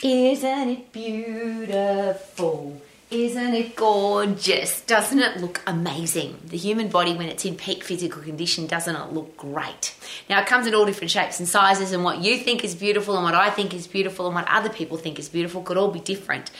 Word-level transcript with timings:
Isn't 0.00 0.68
it 0.68 0.92
beautiful? 0.92 2.80
Isn't 3.10 3.54
it 3.54 3.74
gorgeous? 3.74 4.80
Doesn't 4.82 5.18
it 5.18 5.40
look 5.40 5.60
amazing? 5.66 6.38
The 6.44 6.56
human 6.56 6.86
body, 6.88 7.16
when 7.16 7.28
it's 7.28 7.44
in 7.44 7.56
peak 7.56 7.82
physical 7.82 8.22
condition, 8.22 8.68
doesn't 8.68 8.94
it 8.94 9.12
look 9.12 9.36
great? 9.36 9.96
Now, 10.30 10.40
it 10.40 10.46
comes 10.46 10.68
in 10.68 10.74
all 10.74 10.86
different 10.86 11.10
shapes 11.10 11.40
and 11.40 11.48
sizes, 11.48 11.90
and 11.90 12.04
what 12.04 12.18
you 12.18 12.38
think 12.38 12.62
is 12.62 12.76
beautiful 12.76 13.16
and 13.16 13.24
what 13.24 13.34
I 13.34 13.50
think 13.50 13.74
is 13.74 13.88
beautiful 13.88 14.26
and 14.26 14.36
what 14.36 14.46
other 14.48 14.68
people 14.68 14.98
think 14.98 15.18
is 15.18 15.28
beautiful 15.28 15.62
could 15.62 15.76
all 15.76 15.90
be 15.90 15.98
different. 15.98 16.52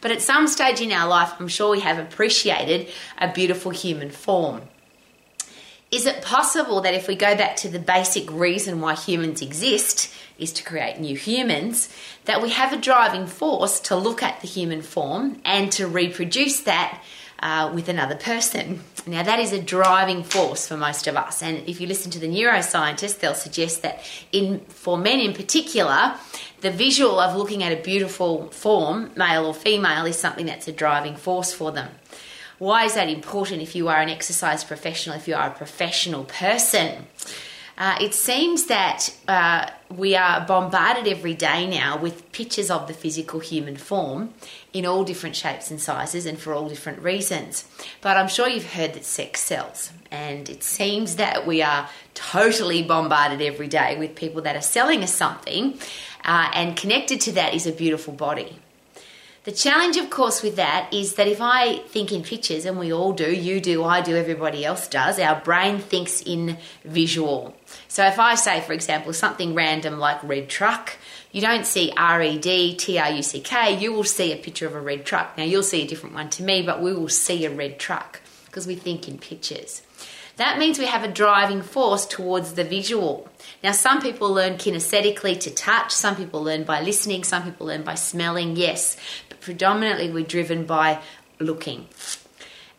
But 0.00 0.12
at 0.12 0.22
some 0.22 0.46
stage 0.46 0.80
in 0.80 0.92
our 0.92 1.08
life, 1.08 1.32
I'm 1.40 1.48
sure 1.48 1.70
we 1.70 1.80
have 1.80 1.98
appreciated 1.98 2.88
a 3.18 3.32
beautiful 3.32 3.72
human 3.72 4.10
form. 4.10 4.62
Is 5.90 6.04
it 6.06 6.22
possible 6.22 6.80
that 6.82 6.94
if 6.94 7.08
we 7.08 7.16
go 7.16 7.36
back 7.36 7.56
to 7.56 7.68
the 7.68 7.78
basic 7.78 8.30
reason 8.30 8.80
why 8.80 8.94
humans 8.94 9.40
exist, 9.40 10.12
is 10.38 10.52
to 10.52 10.62
create 10.62 11.00
new 11.00 11.16
humans, 11.16 11.88
that 12.24 12.42
we 12.42 12.50
have 12.50 12.72
a 12.72 12.76
driving 12.76 13.26
force 13.26 13.80
to 13.80 13.96
look 13.96 14.22
at 14.22 14.40
the 14.40 14.46
human 14.46 14.82
form 14.82 15.40
and 15.44 15.72
to 15.72 15.86
reproduce 15.86 16.60
that 16.60 17.02
uh, 17.40 17.70
with 17.74 17.88
another 17.88 18.16
person. 18.16 18.80
Now, 19.06 19.22
that 19.22 19.38
is 19.38 19.52
a 19.52 19.60
driving 19.60 20.24
force 20.24 20.66
for 20.66 20.76
most 20.76 21.06
of 21.06 21.16
us. 21.16 21.42
And 21.42 21.68
if 21.68 21.80
you 21.80 21.86
listen 21.86 22.10
to 22.12 22.18
the 22.18 22.28
neuroscientists, 22.28 23.18
they'll 23.18 23.34
suggest 23.34 23.82
that 23.82 24.00
in, 24.32 24.60
for 24.68 24.98
men 24.98 25.20
in 25.20 25.32
particular, 25.32 26.14
the 26.60 26.70
visual 26.70 27.20
of 27.20 27.36
looking 27.36 27.62
at 27.62 27.72
a 27.72 27.82
beautiful 27.82 28.48
form, 28.48 29.10
male 29.16 29.46
or 29.46 29.54
female, 29.54 30.06
is 30.06 30.16
something 30.16 30.46
that's 30.46 30.66
a 30.66 30.72
driving 30.72 31.16
force 31.16 31.52
for 31.52 31.72
them. 31.72 31.90
Why 32.58 32.84
is 32.84 32.94
that 32.94 33.10
important 33.10 33.60
if 33.60 33.76
you 33.76 33.88
are 33.88 34.00
an 34.00 34.08
exercise 34.08 34.64
professional, 34.64 35.16
if 35.16 35.28
you 35.28 35.34
are 35.34 35.48
a 35.48 35.54
professional 35.54 36.24
person? 36.24 37.06
Uh, 37.78 37.96
it 38.00 38.14
seems 38.14 38.66
that 38.66 39.14
uh, 39.28 39.68
we 39.94 40.16
are 40.16 40.46
bombarded 40.46 41.06
every 41.06 41.34
day 41.34 41.66
now 41.66 41.98
with 41.98 42.32
pictures 42.32 42.70
of 42.70 42.86
the 42.86 42.94
physical 42.94 43.38
human 43.38 43.76
form 43.76 44.32
in 44.72 44.86
all 44.86 45.04
different 45.04 45.36
shapes 45.36 45.70
and 45.70 45.80
sizes 45.80 46.24
and 46.24 46.38
for 46.38 46.54
all 46.54 46.68
different 46.68 46.98
reasons. 47.02 47.66
But 48.00 48.16
I'm 48.16 48.28
sure 48.28 48.48
you've 48.48 48.72
heard 48.72 48.94
that 48.94 49.04
sex 49.04 49.40
sells, 49.40 49.90
and 50.10 50.48
it 50.48 50.62
seems 50.62 51.16
that 51.16 51.46
we 51.46 51.60
are 51.60 51.88
totally 52.14 52.82
bombarded 52.82 53.42
every 53.42 53.68
day 53.68 53.98
with 53.98 54.14
people 54.14 54.40
that 54.42 54.56
are 54.56 54.62
selling 54.62 55.02
us 55.02 55.14
something, 55.14 55.78
uh, 56.24 56.50
and 56.54 56.76
connected 56.76 57.20
to 57.22 57.32
that 57.32 57.52
is 57.52 57.66
a 57.66 57.72
beautiful 57.72 58.14
body. 58.14 58.56
The 59.46 59.52
challenge, 59.52 59.96
of 59.96 60.10
course, 60.10 60.42
with 60.42 60.56
that 60.56 60.92
is 60.92 61.14
that 61.14 61.28
if 61.28 61.40
I 61.40 61.78
think 61.78 62.10
in 62.10 62.24
pictures, 62.24 62.64
and 62.64 62.80
we 62.80 62.92
all 62.92 63.12
do, 63.12 63.32
you 63.32 63.60
do, 63.60 63.84
I 63.84 64.00
do, 64.00 64.16
everybody 64.16 64.64
else 64.64 64.88
does, 64.88 65.20
our 65.20 65.40
brain 65.40 65.78
thinks 65.78 66.20
in 66.20 66.58
visual. 66.84 67.54
So 67.86 68.04
if 68.04 68.18
I 68.18 68.34
say, 68.34 68.60
for 68.60 68.72
example, 68.72 69.12
something 69.12 69.54
random 69.54 70.00
like 70.00 70.20
red 70.24 70.48
truck, 70.48 70.96
you 71.30 71.40
don't 71.40 71.64
see 71.64 71.92
R 71.96 72.20
E 72.20 72.38
D 72.38 72.74
T 72.74 72.98
R 72.98 73.12
U 73.12 73.22
C 73.22 73.38
K, 73.38 73.78
you 73.78 73.92
will 73.92 74.02
see 74.02 74.32
a 74.32 74.36
picture 74.36 74.66
of 74.66 74.74
a 74.74 74.80
red 74.80 75.06
truck. 75.06 75.38
Now, 75.38 75.44
you'll 75.44 75.62
see 75.62 75.82
a 75.82 75.86
different 75.86 76.16
one 76.16 76.28
to 76.30 76.42
me, 76.42 76.62
but 76.62 76.82
we 76.82 76.92
will 76.92 77.08
see 77.08 77.44
a 77.44 77.50
red 77.50 77.78
truck 77.78 78.20
because 78.46 78.66
we 78.66 78.74
think 78.74 79.06
in 79.06 79.16
pictures. 79.16 79.82
That 80.36 80.58
means 80.58 80.78
we 80.78 80.84
have 80.86 81.02
a 81.02 81.08
driving 81.08 81.62
force 81.62 82.04
towards 82.04 82.52
the 82.52 82.64
visual. 82.64 83.28
Now, 83.62 83.72
some 83.72 84.02
people 84.02 84.32
learn 84.32 84.54
kinesthetically 84.54 85.40
to 85.40 85.50
touch, 85.50 85.92
some 85.92 86.14
people 86.14 86.42
learn 86.42 86.64
by 86.64 86.82
listening, 86.82 87.24
some 87.24 87.42
people 87.42 87.66
learn 87.66 87.82
by 87.82 87.94
smelling, 87.94 88.54
yes, 88.56 88.96
but 89.30 89.40
predominantly 89.40 90.10
we're 90.10 90.24
driven 90.24 90.66
by 90.66 91.00
looking. 91.40 91.86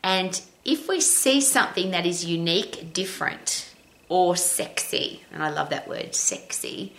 And 0.04 0.40
if 0.64 0.88
we 0.88 1.02
see 1.02 1.42
something 1.42 1.92
that 1.92 2.06
is 2.06 2.26
unique, 2.26 2.94
different, 2.94 3.74
or 4.08 4.36
sexy, 4.36 5.24
and 5.34 5.42
I 5.42 5.50
love 5.50 5.70
that 5.72 5.88
word, 5.88 6.14
sexy, 6.14 6.94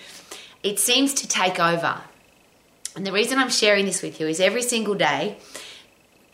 it 0.63 0.81
seems 0.81 1.15
to 1.15 1.29
take 1.29 1.61
over. 1.61 2.01
And 2.97 3.07
the 3.07 3.13
reason 3.13 3.39
I'm 3.39 3.49
sharing 3.49 3.87
this 3.87 4.03
with 4.03 4.19
you 4.21 4.27
is 4.27 4.41
every 4.41 4.63
single 4.63 4.95
day, 4.95 5.39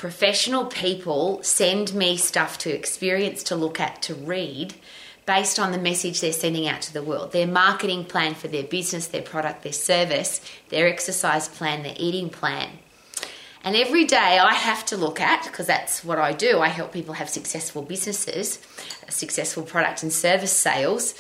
professional 0.04 0.66
people 0.66 1.42
send 1.42 1.94
me 1.94 2.14
stuff 2.14 2.58
to 2.58 2.70
experience, 2.70 3.42
to 3.42 3.56
look 3.56 3.80
at, 3.80 4.02
to 4.02 4.14
read 4.14 4.74
based 5.24 5.58
on 5.58 5.72
the 5.72 5.78
message 5.78 6.20
they're 6.20 6.30
sending 6.30 6.68
out 6.68 6.82
to 6.82 6.92
the 6.92 7.02
world 7.02 7.32
their 7.32 7.46
marketing 7.46 8.04
plan 8.04 8.34
for 8.34 8.46
their 8.48 8.64
business, 8.64 9.06
their 9.06 9.22
product, 9.22 9.62
their 9.62 9.72
service, 9.72 10.42
their 10.68 10.86
exercise 10.86 11.48
plan, 11.48 11.82
their 11.82 11.94
eating 11.96 12.28
plan. 12.28 12.68
And 13.64 13.74
every 13.74 14.04
day 14.04 14.38
I 14.38 14.52
have 14.52 14.84
to 14.86 14.96
look 14.98 15.22
at, 15.22 15.44
because 15.44 15.66
that's 15.66 16.04
what 16.04 16.18
I 16.18 16.34
do, 16.34 16.60
I 16.60 16.68
help 16.68 16.92
people 16.92 17.14
have 17.14 17.30
successful 17.30 17.80
businesses, 17.80 18.58
successful 19.08 19.62
product 19.62 20.02
and 20.02 20.12
service 20.12 20.52
sales. 20.52 21.14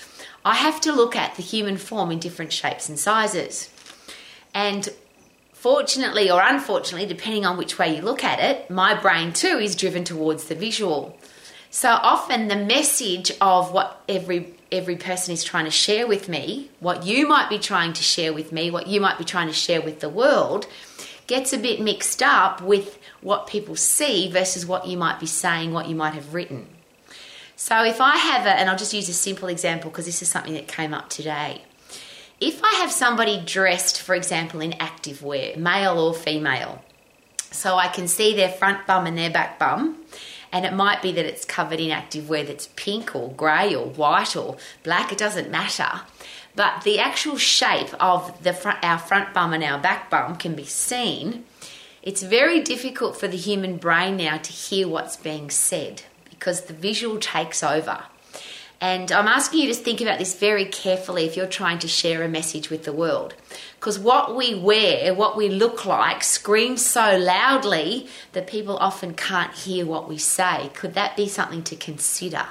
I 0.44 0.56
have 0.56 0.78
to 0.82 0.92
look 0.92 1.16
at 1.16 1.36
the 1.36 1.42
human 1.42 1.78
form 1.78 2.10
in 2.10 2.18
different 2.18 2.52
shapes 2.52 2.90
and 2.90 2.98
sizes. 2.98 3.70
And 4.52 4.90
fortunately 5.64 6.30
or 6.30 6.42
unfortunately, 6.42 7.08
depending 7.08 7.46
on 7.46 7.56
which 7.56 7.78
way 7.78 7.96
you 7.96 8.02
look 8.02 8.22
at 8.22 8.38
it, 8.38 8.68
my 8.68 8.92
brain 8.92 9.32
too 9.32 9.56
is 9.58 9.74
driven 9.74 10.04
towards 10.04 10.44
the 10.44 10.54
visual. 10.54 11.18
So 11.70 11.88
often 11.88 12.48
the 12.48 12.56
message 12.56 13.32
of 13.40 13.72
what 13.72 14.02
every 14.06 14.54
every 14.70 14.96
person 14.96 15.32
is 15.32 15.42
trying 15.42 15.64
to 15.64 15.70
share 15.70 16.06
with 16.06 16.28
me, 16.28 16.70
what 16.80 17.06
you 17.06 17.26
might 17.26 17.48
be 17.48 17.58
trying 17.58 17.94
to 17.94 18.02
share 18.02 18.34
with 18.34 18.52
me, 18.52 18.70
what 18.70 18.88
you 18.88 19.00
might 19.00 19.16
be 19.16 19.24
trying 19.24 19.46
to 19.46 19.54
share 19.54 19.80
with 19.80 20.00
the 20.00 20.10
world, 20.10 20.66
gets 21.28 21.54
a 21.54 21.58
bit 21.58 21.80
mixed 21.80 22.22
up 22.22 22.60
with 22.60 22.98
what 23.22 23.46
people 23.46 23.74
see 23.74 24.30
versus 24.30 24.66
what 24.66 24.86
you 24.86 24.98
might 24.98 25.18
be 25.18 25.26
saying, 25.26 25.72
what 25.72 25.88
you 25.88 25.94
might 25.94 26.12
have 26.12 26.34
written. 26.34 26.66
So 27.56 27.84
if 27.84 28.02
I 28.02 28.18
have 28.18 28.44
a, 28.44 28.50
and 28.50 28.68
I'll 28.68 28.76
just 28.76 28.92
use 28.92 29.08
a 29.08 29.14
simple 29.14 29.48
example 29.48 29.90
because 29.90 30.04
this 30.04 30.20
is 30.20 30.28
something 30.28 30.52
that 30.52 30.68
came 30.68 30.92
up 30.92 31.08
today. 31.08 31.62
If 32.46 32.62
I 32.62 32.74
have 32.74 32.92
somebody 32.92 33.42
dressed, 33.44 34.02
for 34.02 34.14
example, 34.14 34.60
in 34.60 34.74
active 34.74 35.22
wear, 35.22 35.56
male 35.56 35.98
or 35.98 36.12
female, 36.12 36.84
so 37.50 37.76
I 37.76 37.88
can 37.88 38.06
see 38.06 38.34
their 38.34 38.50
front 38.50 38.86
bum 38.86 39.06
and 39.06 39.16
their 39.16 39.30
back 39.30 39.58
bum, 39.58 40.04
and 40.52 40.66
it 40.66 40.74
might 40.74 41.00
be 41.00 41.10
that 41.12 41.24
it's 41.24 41.46
covered 41.46 41.80
in 41.80 41.90
active 41.90 42.28
wear 42.28 42.44
that's 42.44 42.68
pink 42.76 43.16
or 43.16 43.32
grey 43.32 43.74
or 43.74 43.86
white 43.86 44.36
or 44.36 44.58
black, 44.82 45.10
it 45.10 45.18
doesn't 45.18 45.50
matter 45.50 46.02
but 46.56 46.82
the 46.82 46.98
actual 46.98 47.36
shape 47.36 47.92
of 48.00 48.42
the 48.42 48.52
front, 48.52 48.78
our 48.84 48.98
front 48.98 49.34
bum 49.34 49.52
and 49.52 49.64
our 49.64 49.78
back 49.78 50.10
bum 50.10 50.36
can 50.36 50.54
be 50.54 50.64
seen. 50.64 51.44
It's 52.02 52.22
very 52.22 52.60
difficult 52.60 53.16
for 53.16 53.26
the 53.26 53.36
human 53.36 53.76
brain 53.76 54.16
now 54.16 54.36
to 54.36 54.52
hear 54.52 54.86
what's 54.86 55.16
being 55.16 55.50
said 55.50 56.02
because 56.30 56.62
the 56.62 56.74
visual 56.74 57.18
takes 57.18 57.62
over. 57.62 58.04
And 58.84 59.10
I'm 59.10 59.28
asking 59.28 59.60
you 59.60 59.68
to 59.68 59.74
think 59.74 60.02
about 60.02 60.18
this 60.18 60.38
very 60.38 60.66
carefully 60.66 61.24
if 61.24 61.38
you're 61.38 61.46
trying 61.46 61.78
to 61.78 61.88
share 61.88 62.22
a 62.22 62.28
message 62.28 62.68
with 62.68 62.84
the 62.84 62.92
world. 62.92 63.32
Because 63.80 63.98
what 63.98 64.36
we 64.36 64.54
wear, 64.54 65.14
what 65.14 65.38
we 65.38 65.48
look 65.48 65.86
like, 65.86 66.22
screams 66.22 66.84
so 66.84 67.16
loudly 67.16 68.08
that 68.32 68.46
people 68.46 68.76
often 68.76 69.14
can't 69.14 69.54
hear 69.54 69.86
what 69.86 70.06
we 70.06 70.18
say. 70.18 70.70
Could 70.74 70.92
that 70.92 71.16
be 71.16 71.28
something 71.28 71.62
to 71.62 71.76
consider? 71.76 72.44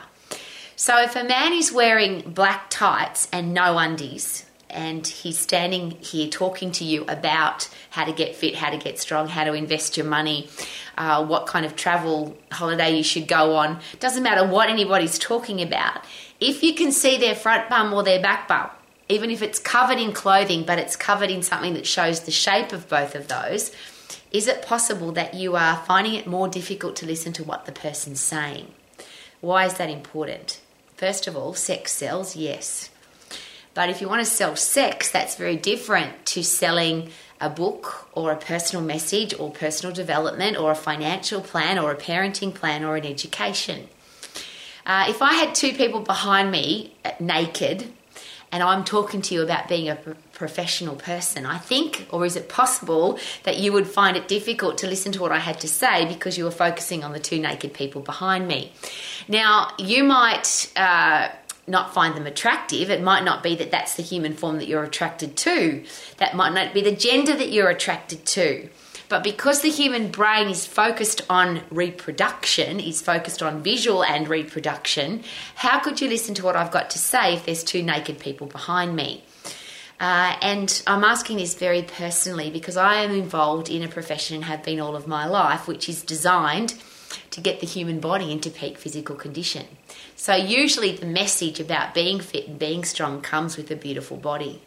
So 0.75 0.99
if 1.03 1.15
a 1.15 1.23
man 1.23 1.53
is 1.53 1.71
wearing 1.71 2.21
black 2.21 2.71
tights 2.71 3.29
and 3.31 3.53
no 3.53 3.77
undies, 3.77 4.43
and 4.73 5.05
he's 5.05 5.37
standing 5.37 5.91
here 6.01 6.27
talking 6.27 6.71
to 6.73 6.83
you 6.83 7.05
about 7.07 7.69
how 7.91 8.05
to 8.05 8.11
get 8.11 8.35
fit, 8.35 8.55
how 8.55 8.69
to 8.69 8.77
get 8.77 8.99
strong, 8.99 9.27
how 9.27 9.43
to 9.43 9.53
invest 9.53 9.97
your 9.97 10.05
money, 10.05 10.49
uh, 10.97 11.25
what 11.25 11.47
kind 11.47 11.65
of 11.65 11.75
travel 11.75 12.37
holiday 12.51 12.95
you 12.95 13.03
should 13.03 13.27
go 13.27 13.55
on. 13.55 13.79
Doesn't 13.99 14.23
matter 14.23 14.45
what 14.47 14.69
anybody's 14.69 15.17
talking 15.17 15.61
about. 15.61 16.03
If 16.39 16.63
you 16.63 16.73
can 16.73 16.91
see 16.91 17.17
their 17.17 17.35
front 17.35 17.69
bum 17.69 17.93
or 17.93 18.03
their 18.03 18.21
back 18.21 18.47
bum, 18.47 18.69
even 19.09 19.29
if 19.29 19.41
it's 19.41 19.59
covered 19.59 19.99
in 19.99 20.13
clothing, 20.13 20.63
but 20.63 20.79
it's 20.79 20.95
covered 20.95 21.29
in 21.29 21.43
something 21.43 21.73
that 21.75 21.85
shows 21.85 22.21
the 22.21 22.31
shape 22.31 22.73
of 22.73 22.89
both 22.89 23.15
of 23.15 23.27
those, 23.27 23.71
is 24.31 24.47
it 24.47 24.65
possible 24.65 25.11
that 25.11 25.35
you 25.35 25.55
are 25.55 25.77
finding 25.85 26.15
it 26.15 26.25
more 26.25 26.47
difficult 26.47 26.95
to 26.97 27.05
listen 27.05 27.33
to 27.33 27.43
what 27.43 27.65
the 27.65 27.71
person's 27.71 28.19
saying? 28.19 28.71
Why 29.41 29.65
is 29.65 29.75
that 29.75 29.89
important? 29.89 30.59
First 30.95 31.27
of 31.27 31.35
all, 31.35 31.53
sex 31.53 31.91
sells, 31.91 32.35
yes. 32.35 32.89
But 33.73 33.89
if 33.89 34.01
you 34.01 34.07
want 34.07 34.21
to 34.21 34.29
sell 34.29 34.55
sex, 34.55 35.11
that's 35.11 35.35
very 35.35 35.55
different 35.55 36.25
to 36.27 36.43
selling 36.43 37.09
a 37.41 37.49
book 37.49 38.07
or 38.13 38.31
a 38.31 38.37
personal 38.37 38.85
message 38.85 39.33
or 39.37 39.51
personal 39.51 39.93
development 39.93 40.57
or 40.57 40.71
a 40.71 40.75
financial 40.75 41.41
plan 41.41 41.77
or 41.77 41.91
a 41.91 41.95
parenting 41.95 42.53
plan 42.53 42.83
or 42.83 42.95
an 42.95 43.05
education. 43.05 43.87
Uh, 44.85 45.05
if 45.09 45.21
I 45.21 45.33
had 45.33 45.55
two 45.55 45.73
people 45.73 46.01
behind 46.01 46.51
me 46.51 46.93
uh, 47.03 47.11
naked 47.19 47.91
and 48.51 48.61
I'm 48.61 48.83
talking 48.83 49.21
to 49.23 49.33
you 49.33 49.41
about 49.41 49.67
being 49.67 49.89
a 49.89 49.95
professional 50.33 50.95
person, 50.95 51.45
I 51.45 51.57
think, 51.57 52.07
or 52.11 52.23
is 52.23 52.35
it 52.35 52.49
possible 52.49 53.17
that 53.43 53.57
you 53.57 53.73
would 53.73 53.87
find 53.87 54.15
it 54.15 54.27
difficult 54.27 54.77
to 54.79 54.87
listen 54.87 55.11
to 55.13 55.21
what 55.21 55.31
I 55.31 55.39
had 55.39 55.59
to 55.61 55.67
say 55.67 56.05
because 56.05 56.37
you 56.37 56.43
were 56.43 56.51
focusing 56.51 57.03
on 57.03 57.13
the 57.13 57.19
two 57.19 57.39
naked 57.39 57.73
people 57.73 58.01
behind 58.01 58.47
me? 58.47 58.71
Now, 59.27 59.71
you 59.79 60.03
might. 60.03 60.71
Uh, 60.75 61.29
not 61.67 61.93
find 61.93 62.15
them 62.15 62.27
attractive. 62.27 62.89
It 62.89 63.01
might 63.01 63.23
not 63.23 63.43
be 63.43 63.55
that 63.55 63.71
that's 63.71 63.95
the 63.95 64.03
human 64.03 64.33
form 64.33 64.57
that 64.57 64.67
you're 64.67 64.83
attracted 64.83 65.37
to. 65.37 65.83
That 66.17 66.35
might 66.35 66.53
not 66.53 66.73
be 66.73 66.81
the 66.81 66.91
gender 66.91 67.35
that 67.35 67.51
you're 67.51 67.69
attracted 67.69 68.25
to. 68.25 68.69
But 69.09 69.23
because 69.23 69.61
the 69.61 69.69
human 69.69 70.09
brain 70.09 70.47
is 70.49 70.65
focused 70.65 71.21
on 71.29 71.61
reproduction, 71.69 72.79
is 72.79 73.01
focused 73.01 73.43
on 73.43 73.61
visual 73.61 74.03
and 74.03 74.27
reproduction, 74.27 75.23
how 75.55 75.79
could 75.79 76.01
you 76.01 76.07
listen 76.07 76.33
to 76.35 76.43
what 76.43 76.55
I've 76.55 76.71
got 76.71 76.89
to 76.91 76.97
say 76.97 77.35
if 77.35 77.45
there's 77.45 77.63
two 77.63 77.83
naked 77.83 78.19
people 78.19 78.47
behind 78.47 78.95
me? 78.95 79.23
Uh, 79.99 80.35
and 80.41 80.81
I'm 80.87 81.03
asking 81.03 81.37
this 81.37 81.53
very 81.53 81.83
personally 81.83 82.49
because 82.49 82.75
I 82.75 83.03
am 83.03 83.11
involved 83.11 83.69
in 83.69 83.83
a 83.83 83.87
profession 83.87 84.37
and 84.37 84.45
have 84.45 84.63
been 84.63 84.79
all 84.79 84.95
of 84.95 85.07
my 85.07 85.27
life, 85.27 85.67
which 85.67 85.87
is 85.87 86.01
designed 86.01 86.73
to 87.31 87.41
get 87.41 87.59
the 87.59 87.67
human 87.67 87.99
body 87.99 88.31
into 88.31 88.49
peak 88.49 88.77
physical 88.77 89.15
condition. 89.15 89.65
So, 90.15 90.35
usually, 90.35 90.95
the 90.95 91.05
message 91.05 91.59
about 91.59 91.93
being 91.93 92.19
fit 92.19 92.47
and 92.47 92.59
being 92.59 92.83
strong 92.83 93.21
comes 93.21 93.57
with 93.57 93.71
a 93.71 93.75
beautiful 93.75 94.17
body. 94.17 94.61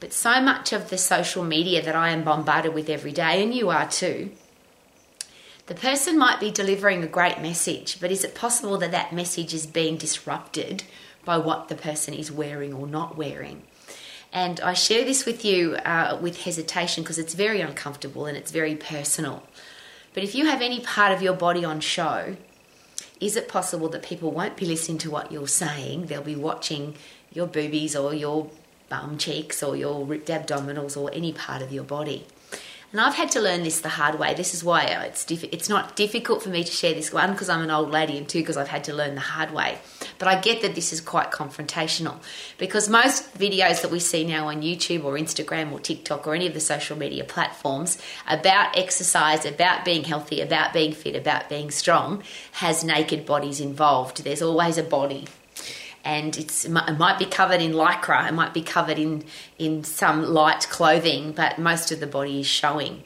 But 0.00 0.12
so 0.12 0.40
much 0.40 0.72
of 0.72 0.90
the 0.90 0.98
social 0.98 1.44
media 1.44 1.82
that 1.82 1.96
I 1.96 2.10
am 2.10 2.24
bombarded 2.24 2.74
with 2.74 2.90
every 2.90 3.12
day, 3.12 3.42
and 3.42 3.54
you 3.54 3.70
are 3.70 3.88
too, 3.88 4.30
the 5.66 5.74
person 5.74 6.18
might 6.18 6.40
be 6.40 6.50
delivering 6.50 7.02
a 7.02 7.06
great 7.06 7.40
message, 7.40 7.98
but 7.98 8.10
is 8.10 8.22
it 8.22 8.34
possible 8.34 8.76
that 8.78 8.90
that 8.90 9.14
message 9.14 9.54
is 9.54 9.64
being 9.66 9.96
disrupted 9.96 10.84
by 11.24 11.38
what 11.38 11.68
the 11.68 11.74
person 11.74 12.12
is 12.12 12.30
wearing 12.30 12.74
or 12.74 12.86
not 12.86 13.16
wearing? 13.16 13.62
And 14.30 14.60
I 14.60 14.74
share 14.74 15.06
this 15.06 15.24
with 15.24 15.42
you 15.42 15.76
uh, 15.76 16.18
with 16.20 16.42
hesitation 16.42 17.02
because 17.02 17.18
it's 17.18 17.32
very 17.32 17.62
uncomfortable 17.62 18.26
and 18.26 18.36
it's 18.36 18.50
very 18.50 18.74
personal. 18.74 19.42
But 20.14 20.22
if 20.22 20.34
you 20.34 20.46
have 20.46 20.62
any 20.62 20.80
part 20.80 21.12
of 21.12 21.20
your 21.20 21.34
body 21.34 21.64
on 21.64 21.80
show, 21.80 22.36
is 23.20 23.36
it 23.36 23.48
possible 23.48 23.88
that 23.90 24.02
people 24.02 24.30
won't 24.30 24.56
be 24.56 24.64
listening 24.64 24.98
to 24.98 25.10
what 25.10 25.30
you're 25.30 25.48
saying? 25.48 26.06
They'll 26.06 26.22
be 26.22 26.36
watching 26.36 26.94
your 27.32 27.46
boobies 27.46 27.96
or 27.96 28.14
your 28.14 28.48
bum 28.88 29.18
cheeks 29.18 29.62
or 29.62 29.76
your 29.76 30.04
ripped 30.06 30.28
abdominals 30.28 30.96
or 30.96 31.10
any 31.12 31.32
part 31.32 31.62
of 31.62 31.72
your 31.72 31.84
body. 31.84 32.26
And 32.92 33.00
I've 33.00 33.16
had 33.16 33.32
to 33.32 33.40
learn 33.40 33.64
this 33.64 33.80
the 33.80 33.88
hard 33.88 34.20
way. 34.20 34.34
This 34.34 34.54
is 34.54 34.62
why 34.62 34.84
it's 34.84 35.24
diff- 35.24 35.52
it's 35.52 35.68
not 35.68 35.96
difficult 35.96 36.44
for 36.44 36.48
me 36.48 36.62
to 36.62 36.70
share 36.70 36.94
this 36.94 37.12
one 37.12 37.32
because 37.32 37.48
I'm 37.48 37.62
an 37.62 37.70
old 37.70 37.90
lady, 37.90 38.16
and 38.16 38.28
two 38.28 38.38
because 38.38 38.56
I've 38.56 38.68
had 38.68 38.84
to 38.84 38.94
learn 38.94 39.16
the 39.16 39.20
hard 39.20 39.52
way. 39.52 39.78
But 40.18 40.28
I 40.28 40.40
get 40.40 40.62
that 40.62 40.74
this 40.74 40.92
is 40.92 41.00
quite 41.00 41.30
confrontational 41.30 42.16
because 42.58 42.88
most 42.88 43.36
videos 43.38 43.82
that 43.82 43.90
we 43.90 44.00
see 44.00 44.24
now 44.24 44.48
on 44.48 44.62
YouTube 44.62 45.04
or 45.04 45.14
Instagram 45.14 45.72
or 45.72 45.80
TikTok 45.80 46.26
or 46.26 46.34
any 46.34 46.46
of 46.46 46.54
the 46.54 46.60
social 46.60 46.96
media 46.96 47.24
platforms 47.24 47.98
about 48.26 48.76
exercise, 48.76 49.44
about 49.44 49.84
being 49.84 50.04
healthy, 50.04 50.40
about 50.40 50.72
being 50.72 50.92
fit, 50.92 51.16
about 51.16 51.48
being 51.48 51.70
strong 51.70 52.22
has 52.52 52.84
naked 52.84 53.26
bodies 53.26 53.60
involved. 53.60 54.24
There's 54.24 54.42
always 54.42 54.78
a 54.78 54.82
body 54.82 55.26
and 56.04 56.36
it 56.36 56.68
might 56.68 57.18
be 57.18 57.24
covered 57.24 57.62
in 57.62 57.72
lycra, 57.72 58.28
it 58.28 58.34
might 58.34 58.52
be 58.52 58.62
covered 58.62 58.98
in, 58.98 59.24
in 59.58 59.84
some 59.84 60.22
light 60.22 60.66
clothing, 60.70 61.32
but 61.32 61.58
most 61.58 61.90
of 61.90 62.00
the 62.00 62.06
body 62.06 62.40
is 62.40 62.46
showing. 62.46 63.02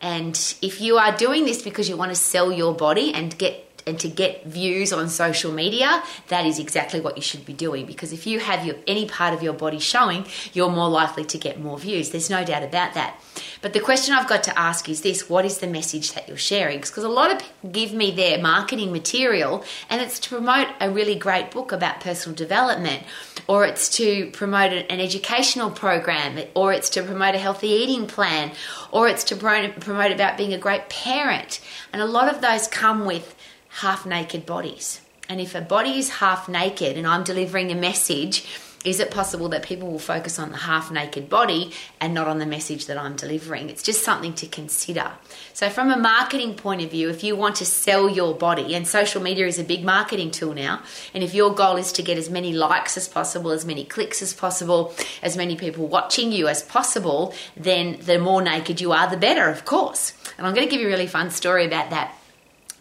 And 0.00 0.36
if 0.62 0.80
you 0.80 0.98
are 0.98 1.16
doing 1.16 1.44
this 1.44 1.62
because 1.62 1.88
you 1.88 1.96
want 1.96 2.10
to 2.12 2.16
sell 2.16 2.52
your 2.52 2.74
body 2.74 3.12
and 3.12 3.36
get 3.36 3.65
and 3.86 4.00
to 4.00 4.08
get 4.08 4.44
views 4.44 4.92
on 4.92 5.08
social 5.08 5.52
media, 5.52 6.02
that 6.28 6.44
is 6.44 6.58
exactly 6.58 7.00
what 7.00 7.16
you 7.16 7.22
should 7.22 7.46
be 7.46 7.52
doing. 7.52 7.86
Because 7.86 8.12
if 8.12 8.26
you 8.26 8.40
have 8.40 8.66
your, 8.66 8.74
any 8.86 9.06
part 9.06 9.32
of 9.32 9.42
your 9.42 9.52
body 9.52 9.78
showing, 9.78 10.26
you're 10.52 10.70
more 10.70 10.88
likely 10.88 11.24
to 11.24 11.38
get 11.38 11.60
more 11.60 11.78
views. 11.78 12.10
There's 12.10 12.28
no 12.28 12.44
doubt 12.44 12.64
about 12.64 12.94
that. 12.94 13.20
But 13.62 13.72
the 13.74 13.80
question 13.80 14.14
I've 14.14 14.28
got 14.28 14.42
to 14.44 14.58
ask 14.58 14.88
is 14.88 15.02
this 15.02 15.30
what 15.30 15.44
is 15.44 15.58
the 15.58 15.66
message 15.66 16.12
that 16.14 16.26
you're 16.26 16.36
sharing? 16.36 16.80
Because 16.80 17.04
a 17.04 17.08
lot 17.08 17.30
of 17.30 17.38
people 17.38 17.70
give 17.70 17.92
me 17.92 18.10
their 18.10 18.40
marketing 18.40 18.92
material 18.92 19.64
and 19.88 20.00
it's 20.00 20.18
to 20.20 20.28
promote 20.30 20.68
a 20.80 20.90
really 20.90 21.14
great 21.14 21.50
book 21.52 21.70
about 21.70 22.00
personal 22.00 22.34
development, 22.36 23.04
or 23.46 23.64
it's 23.64 23.88
to 23.96 24.30
promote 24.32 24.72
an 24.72 25.00
educational 25.00 25.70
program, 25.70 26.42
or 26.54 26.72
it's 26.72 26.90
to 26.90 27.02
promote 27.02 27.34
a 27.34 27.38
healthy 27.38 27.68
eating 27.68 28.06
plan, 28.06 28.50
or 28.90 29.08
it's 29.08 29.24
to 29.24 29.36
promote, 29.36 30.10
about 30.12 30.36
being 30.36 30.52
a 30.52 30.58
great 30.58 30.88
parent. 30.88 31.60
And 31.92 32.02
a 32.02 32.06
lot 32.06 32.32
of 32.32 32.40
those 32.40 32.66
come 32.66 33.04
with 33.04 33.34
half 33.80 34.06
naked 34.06 34.46
bodies. 34.46 35.00
And 35.28 35.40
if 35.40 35.54
a 35.54 35.60
body 35.60 35.98
is 35.98 36.08
half 36.08 36.48
naked 36.48 36.96
and 36.96 37.06
I'm 37.06 37.24
delivering 37.24 37.70
a 37.70 37.74
message, 37.74 38.46
is 38.86 39.00
it 39.00 39.10
possible 39.10 39.48
that 39.48 39.64
people 39.64 39.90
will 39.90 39.98
focus 39.98 40.38
on 40.38 40.50
the 40.52 40.58
half 40.58 40.92
naked 40.92 41.28
body 41.28 41.72
and 42.00 42.14
not 42.14 42.28
on 42.28 42.38
the 42.38 42.46
message 42.46 42.86
that 42.86 42.96
I'm 42.96 43.16
delivering? 43.16 43.68
It's 43.68 43.82
just 43.82 44.04
something 44.04 44.32
to 44.34 44.46
consider. 44.46 45.10
So, 45.52 45.68
from 45.68 45.90
a 45.90 45.96
marketing 45.96 46.54
point 46.54 46.82
of 46.82 46.92
view, 46.92 47.10
if 47.10 47.24
you 47.24 47.34
want 47.34 47.56
to 47.56 47.66
sell 47.66 48.08
your 48.08 48.32
body, 48.32 48.76
and 48.76 48.86
social 48.86 49.20
media 49.20 49.46
is 49.46 49.58
a 49.58 49.64
big 49.64 49.84
marketing 49.84 50.30
tool 50.30 50.54
now, 50.54 50.82
and 51.12 51.24
if 51.24 51.34
your 51.34 51.52
goal 51.52 51.76
is 51.76 51.90
to 51.92 52.02
get 52.02 52.16
as 52.16 52.30
many 52.30 52.52
likes 52.52 52.96
as 52.96 53.08
possible, 53.08 53.50
as 53.50 53.64
many 53.66 53.84
clicks 53.84 54.22
as 54.22 54.32
possible, 54.32 54.94
as 55.20 55.36
many 55.36 55.56
people 55.56 55.88
watching 55.88 56.30
you 56.30 56.46
as 56.46 56.62
possible, 56.62 57.34
then 57.56 57.98
the 58.02 58.20
more 58.20 58.40
naked 58.40 58.80
you 58.80 58.92
are, 58.92 59.10
the 59.10 59.16
better, 59.16 59.50
of 59.50 59.64
course. 59.64 60.12
And 60.38 60.46
I'm 60.46 60.54
going 60.54 60.66
to 60.66 60.70
give 60.70 60.80
you 60.80 60.86
a 60.86 60.90
really 60.90 61.08
fun 61.08 61.30
story 61.30 61.66
about 61.66 61.90
that 61.90 62.16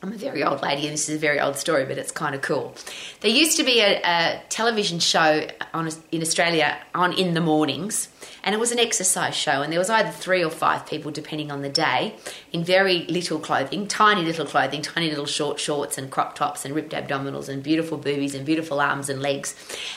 I'm 0.06 0.14
a 0.14 0.18
very 0.18 0.44
old 0.44 0.62
lady, 0.62 0.84
and 0.86 0.94
this 0.94 1.10
is 1.10 1.16
a 1.16 1.20
very 1.20 1.40
old 1.40 1.56
story, 1.56 1.84
but 1.84 1.98
it's 1.98 2.12
kind 2.12 2.36
of 2.36 2.44
cool. 2.44 2.76
There 3.22 3.32
used 3.32 3.58
to 3.58 3.64
be 3.64 3.80
a, 3.80 4.00
a 4.04 4.40
television 4.50 5.00
show 5.00 5.48
on, 5.74 5.90
in 6.12 6.22
Australia 6.22 6.78
on 6.94 7.12
in 7.14 7.34
the 7.34 7.42
mornings, 7.42 8.10
and 8.44 8.54
it 8.54 8.60
was 8.60 8.72
an 8.72 8.78
exercise 8.78 9.34
show, 9.34 9.64
and 9.64 9.72
there 9.72 9.80
was 9.80 9.90
either 9.90 10.12
three 10.12 10.44
or 10.44 10.52
five 10.52 10.86
people, 10.86 11.10
depending 11.10 11.52
on 11.52 11.64
the 11.64 11.70
day, 11.70 12.14
in 12.54 12.64
very 12.64 13.06
little 13.06 13.40
clothing, 13.40 13.88
tiny 13.88 14.22
little 14.22 14.46
clothing, 14.46 14.84
tiny 14.84 15.10
little 15.10 15.26
short 15.26 15.60
shorts 15.60 15.98
and 15.98 16.12
crop 16.12 16.36
tops 16.36 16.66
and 16.66 16.76
ripped 16.76 16.94
abdominals 16.94 17.50
and 17.50 17.64
beautiful 17.64 17.98
boobies 17.98 18.36
and 18.36 18.46
beautiful 18.46 18.80
arms 18.80 19.10
and 19.10 19.24
legs, 19.24 19.56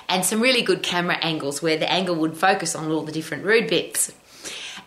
and 0.08 0.24
some 0.24 0.40
really 0.40 0.62
good 0.62 0.82
camera 0.82 1.18
angles 1.20 1.60
where 1.60 1.76
the 1.76 1.92
angle 1.92 2.14
would 2.14 2.34
focus 2.34 2.74
on 2.74 2.90
all 2.90 3.02
the 3.02 3.12
different 3.12 3.44
rude 3.44 3.68
bits 3.68 4.10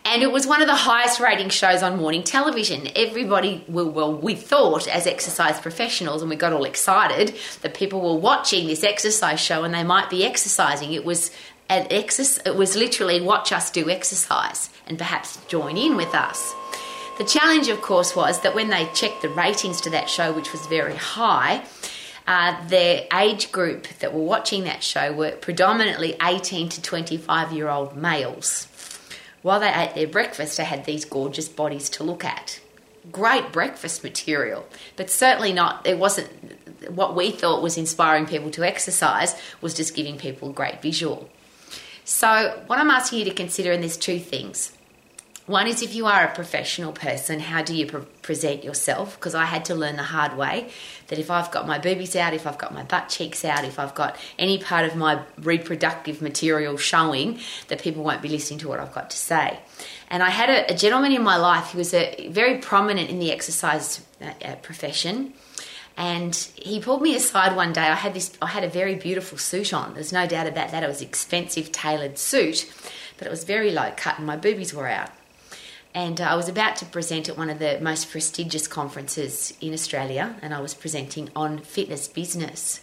and 0.04 0.22
it 0.22 0.30
was 0.30 0.46
one 0.46 0.60
of 0.60 0.68
the 0.68 0.74
highest 0.74 1.20
rating 1.20 1.48
shows 1.48 1.82
on 1.82 1.96
morning 1.96 2.22
television. 2.22 2.88
Everybody, 2.96 3.64
well, 3.68 3.90
well, 3.90 4.14
we 4.14 4.34
thought 4.34 4.86
as 4.88 5.06
exercise 5.06 5.60
professionals, 5.60 6.22
and 6.22 6.30
we 6.30 6.36
got 6.36 6.52
all 6.52 6.64
excited 6.64 7.34
that 7.62 7.74
people 7.74 8.00
were 8.00 8.20
watching 8.20 8.66
this 8.66 8.84
exercise 8.84 9.40
show 9.40 9.64
and 9.64 9.72
they 9.72 9.84
might 9.84 10.10
be 10.10 10.24
exercising. 10.24 10.92
It 10.92 11.04
was 11.04 11.30
an 11.68 11.86
exercise. 11.90 12.42
It 12.44 12.56
was 12.56 12.76
literally 12.76 13.20
watch 13.20 13.52
us 13.52 13.70
do 13.70 13.88
exercise 13.88 14.70
and 14.86 14.98
perhaps 14.98 15.38
join 15.46 15.76
in 15.76 15.96
with 15.96 16.14
us. 16.14 16.52
The 17.18 17.24
challenge, 17.24 17.68
of 17.68 17.82
course, 17.82 18.16
was 18.16 18.40
that 18.40 18.54
when 18.54 18.68
they 18.68 18.86
checked 18.94 19.22
the 19.22 19.28
ratings 19.28 19.80
to 19.82 19.90
that 19.90 20.08
show, 20.08 20.32
which 20.32 20.50
was 20.52 20.66
very 20.66 20.96
high, 20.96 21.62
uh, 22.26 22.68
the 22.68 23.06
age 23.16 23.52
group 23.52 23.86
that 24.00 24.14
were 24.14 24.22
watching 24.22 24.64
that 24.64 24.82
show 24.82 25.12
were 25.12 25.32
predominantly 25.32 26.16
18 26.22 26.68
to 26.70 26.82
25 26.82 27.52
year 27.52 27.68
old 27.68 27.96
males. 27.96 28.68
While 29.42 29.60
they 29.60 29.72
ate 29.72 29.94
their 29.94 30.06
breakfast, 30.06 30.56
they 30.56 30.64
had 30.64 30.84
these 30.84 31.04
gorgeous 31.04 31.48
bodies 31.48 31.88
to 31.90 32.04
look 32.04 32.24
at. 32.24 32.60
Great 33.10 33.52
breakfast 33.52 34.04
material, 34.04 34.66
but 34.96 35.10
certainly 35.10 35.52
not, 35.52 35.84
it 35.86 35.98
wasn't 35.98 36.28
what 36.90 37.16
we 37.16 37.30
thought 37.30 37.62
was 37.62 37.76
inspiring 37.76 38.26
people 38.26 38.50
to 38.52 38.64
exercise, 38.64 39.34
was 39.60 39.74
just 39.74 39.94
giving 39.94 40.18
people 40.18 40.50
a 40.50 40.52
great 40.52 40.80
visual. 40.80 41.28
So, 42.04 42.62
what 42.66 42.78
I'm 42.78 42.90
asking 42.90 43.20
you 43.20 43.24
to 43.26 43.34
consider, 43.34 43.72
in 43.72 43.80
there's 43.80 43.96
two 43.96 44.18
things. 44.18 44.72
One 45.46 45.66
is 45.66 45.82
if 45.82 45.92
you 45.92 46.06
are 46.06 46.22
a 46.22 46.32
professional 46.32 46.92
person, 46.92 47.40
how 47.40 47.62
do 47.62 47.74
you 47.74 47.86
pre- 47.86 48.02
present 48.22 48.62
yourself? 48.62 49.16
Because 49.16 49.34
I 49.34 49.44
had 49.44 49.64
to 49.66 49.74
learn 49.74 49.96
the 49.96 50.04
hard 50.04 50.36
way 50.36 50.68
that 51.08 51.18
if 51.18 51.32
I've 51.32 51.50
got 51.50 51.66
my 51.66 51.80
boobies 51.80 52.14
out, 52.14 52.32
if 52.32 52.46
I've 52.46 52.58
got 52.58 52.72
my 52.72 52.84
butt 52.84 53.08
cheeks 53.08 53.44
out, 53.44 53.64
if 53.64 53.76
I've 53.80 53.94
got 53.94 54.16
any 54.38 54.58
part 54.58 54.84
of 54.84 54.94
my 54.94 55.22
reproductive 55.38 56.22
material 56.22 56.76
showing, 56.76 57.40
that 57.66 57.82
people 57.82 58.04
won't 58.04 58.22
be 58.22 58.28
listening 58.28 58.60
to 58.60 58.68
what 58.68 58.78
I've 58.78 58.94
got 58.94 59.10
to 59.10 59.16
say. 59.16 59.58
And 60.10 60.22
I 60.22 60.30
had 60.30 60.48
a, 60.48 60.74
a 60.74 60.76
gentleman 60.76 61.10
in 61.10 61.24
my 61.24 61.36
life 61.36 61.72
who 61.72 61.78
was 61.78 61.92
a, 61.92 62.28
very 62.28 62.58
prominent 62.58 63.10
in 63.10 63.18
the 63.18 63.32
exercise 63.32 64.00
uh, 64.20 64.30
uh, 64.44 64.54
profession. 64.56 65.32
And 65.96 66.36
he 66.54 66.78
pulled 66.78 67.02
me 67.02 67.16
aside 67.16 67.56
one 67.56 67.72
day. 67.72 67.82
I 67.82 67.96
had 67.96 68.14
this, 68.14 68.32
I 68.40 68.46
had 68.46 68.62
a 68.62 68.68
very 68.68 68.94
beautiful 68.94 69.38
suit 69.38 69.74
on. 69.74 69.94
There's 69.94 70.12
no 70.12 70.24
doubt 70.24 70.46
about 70.46 70.70
that. 70.70 70.84
It 70.84 70.88
was 70.88 71.02
expensive 71.02 71.72
tailored 71.72 72.16
suit, 72.16 72.72
but 73.18 73.26
it 73.26 73.30
was 73.30 73.42
very 73.42 73.72
low 73.72 73.92
cut 73.96 74.18
and 74.18 74.26
my 74.26 74.36
boobies 74.36 74.72
were 74.72 74.86
out 74.86 75.10
and 75.94 76.20
uh, 76.20 76.24
I 76.24 76.34
was 76.34 76.48
about 76.48 76.76
to 76.76 76.86
present 76.86 77.28
at 77.28 77.36
one 77.36 77.50
of 77.50 77.58
the 77.58 77.78
most 77.80 78.10
prestigious 78.10 78.66
conferences 78.66 79.54
in 79.60 79.72
Australia, 79.72 80.36
and 80.40 80.54
I 80.54 80.60
was 80.60 80.74
presenting 80.74 81.28
on 81.36 81.58
fitness 81.58 82.08
business. 82.08 82.80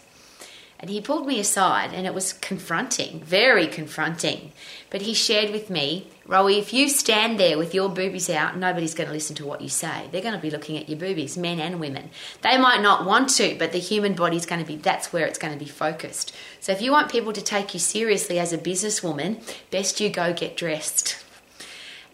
And 0.82 0.90
he 0.90 1.02
pulled 1.02 1.28
me 1.28 1.42
aside, 1.42 1.92
and 1.94 2.08
it 2.08 2.14
was 2.14 2.32
confronting, 2.32 3.20
very 3.20 3.68
confronting. 3.68 4.54
But 4.90 5.02
he 5.02 5.14
shared 5.14 5.52
with 5.52 5.70
me, 5.70 6.08
Rowie, 6.26 6.58
if 6.58 6.72
you 6.72 6.88
stand 6.88 7.38
there 7.38 7.58
with 7.58 7.74
your 7.74 7.90
boobies 7.90 8.30
out, 8.30 8.56
nobody's 8.56 8.94
going 8.94 9.08
to 9.08 9.14
listen 9.14 9.36
to 9.38 9.46
what 9.46 9.60
you 9.60 9.68
say. 9.68 10.08
They're 10.10 10.22
going 10.22 10.36
to 10.36 10.40
be 10.40 10.52
looking 10.52 10.78
at 10.78 10.88
your 10.88 10.98
boobies, 10.98 11.36
men 11.36 11.60
and 11.60 11.82
women. 11.82 12.12
They 12.44 12.58
might 12.58 12.82
not 12.82 13.06
want 13.06 13.30
to, 13.32 13.58
but 13.60 13.74
the 13.74 13.80
human 13.80 14.14
body's 14.14 14.46
going 14.46 14.62
to 14.62 14.68
be, 14.68 14.78
that's 14.78 15.12
where 15.12 15.26
it's 15.26 15.40
going 15.40 15.52
to 15.52 15.60
be 15.60 15.70
focused. 15.70 16.34
So 16.62 16.72
if 16.72 16.82
you 16.82 16.92
want 16.92 17.12
people 17.12 17.34
to 17.34 17.42
take 17.42 17.74
you 17.74 17.80
seriously 17.80 18.40
as 18.40 18.54
a 18.54 18.58
businesswoman, 18.58 19.42
best 19.72 20.00
you 20.00 20.10
go 20.10 20.34
get 20.34 20.56
dressed. 20.56 21.26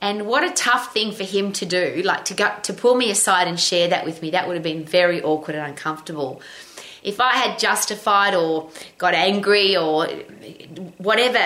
And 0.06 0.28
what 0.28 0.44
a 0.44 0.52
tough 0.52 0.94
thing 0.94 1.14
for 1.14 1.24
him 1.24 1.52
to 1.54 1.66
do, 1.66 2.04
like 2.06 2.26
to 2.26 2.36
go, 2.36 2.54
to 2.62 2.74
pull 2.74 2.94
me 2.94 3.10
aside 3.10 3.48
and 3.48 3.60
share 3.60 3.88
that 3.88 4.06
with 4.06 4.22
me. 4.22 4.30
That 4.30 4.48
would 4.48 4.54
have 4.54 4.62
been 4.62 4.86
very 4.86 5.20
awkward 5.20 5.56
and 5.56 5.66
uncomfortable. 5.66 6.44
If 7.02 7.20
I 7.20 7.32
had 7.32 7.58
justified 7.58 8.36
or 8.36 8.70
got 9.00 9.16
angry 9.16 9.76
or 9.76 10.06
whatever, 11.00 11.40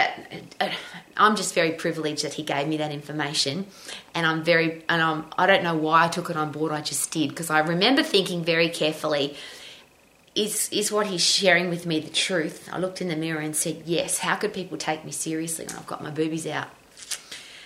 uh, 0.60 0.72
I'm 1.16 1.38
just 1.38 1.56
very 1.56 1.72
privileged 1.72 2.26
that 2.26 2.34
he 2.34 2.44
gave 2.44 2.68
me 2.68 2.76
that 2.76 2.92
information, 2.92 3.66
and 4.14 4.26
I'm 4.26 4.44
very 4.44 4.84
and 4.90 5.02
I'm 5.02 5.24
I 5.38 5.46
don't 5.48 5.64
know 5.64 5.78
why 5.78 6.04
I 6.04 6.08
took 6.10 6.30
it 6.30 6.36
on 6.36 6.52
board. 6.52 6.74
I 6.74 6.82
just 6.82 7.12
did 7.12 7.30
because 7.30 7.50
I 7.50 7.60
remember 7.60 8.04
thinking 8.04 8.44
very 8.44 8.68
carefully 8.68 9.38
is 10.36 10.68
is 10.74 10.92
what 10.92 11.08
he's 11.08 11.24
sharing 11.24 11.70
with 11.70 11.86
me 11.86 12.02
the 12.02 12.10
truth? 12.10 12.68
I 12.74 12.78
looked 12.78 13.00
in 13.00 13.08
the 13.08 13.16
mirror 13.16 13.40
and 13.40 13.56
said, 13.56 13.84
Yes, 13.86 14.18
how 14.18 14.36
could 14.36 14.54
people 14.54 14.78
take 14.78 15.06
me 15.06 15.14
seriously 15.14 15.66
when 15.66 15.78
I've 15.78 15.88
got 15.88 16.04
my 16.04 16.12
boobies 16.12 16.46
out? 16.46 16.68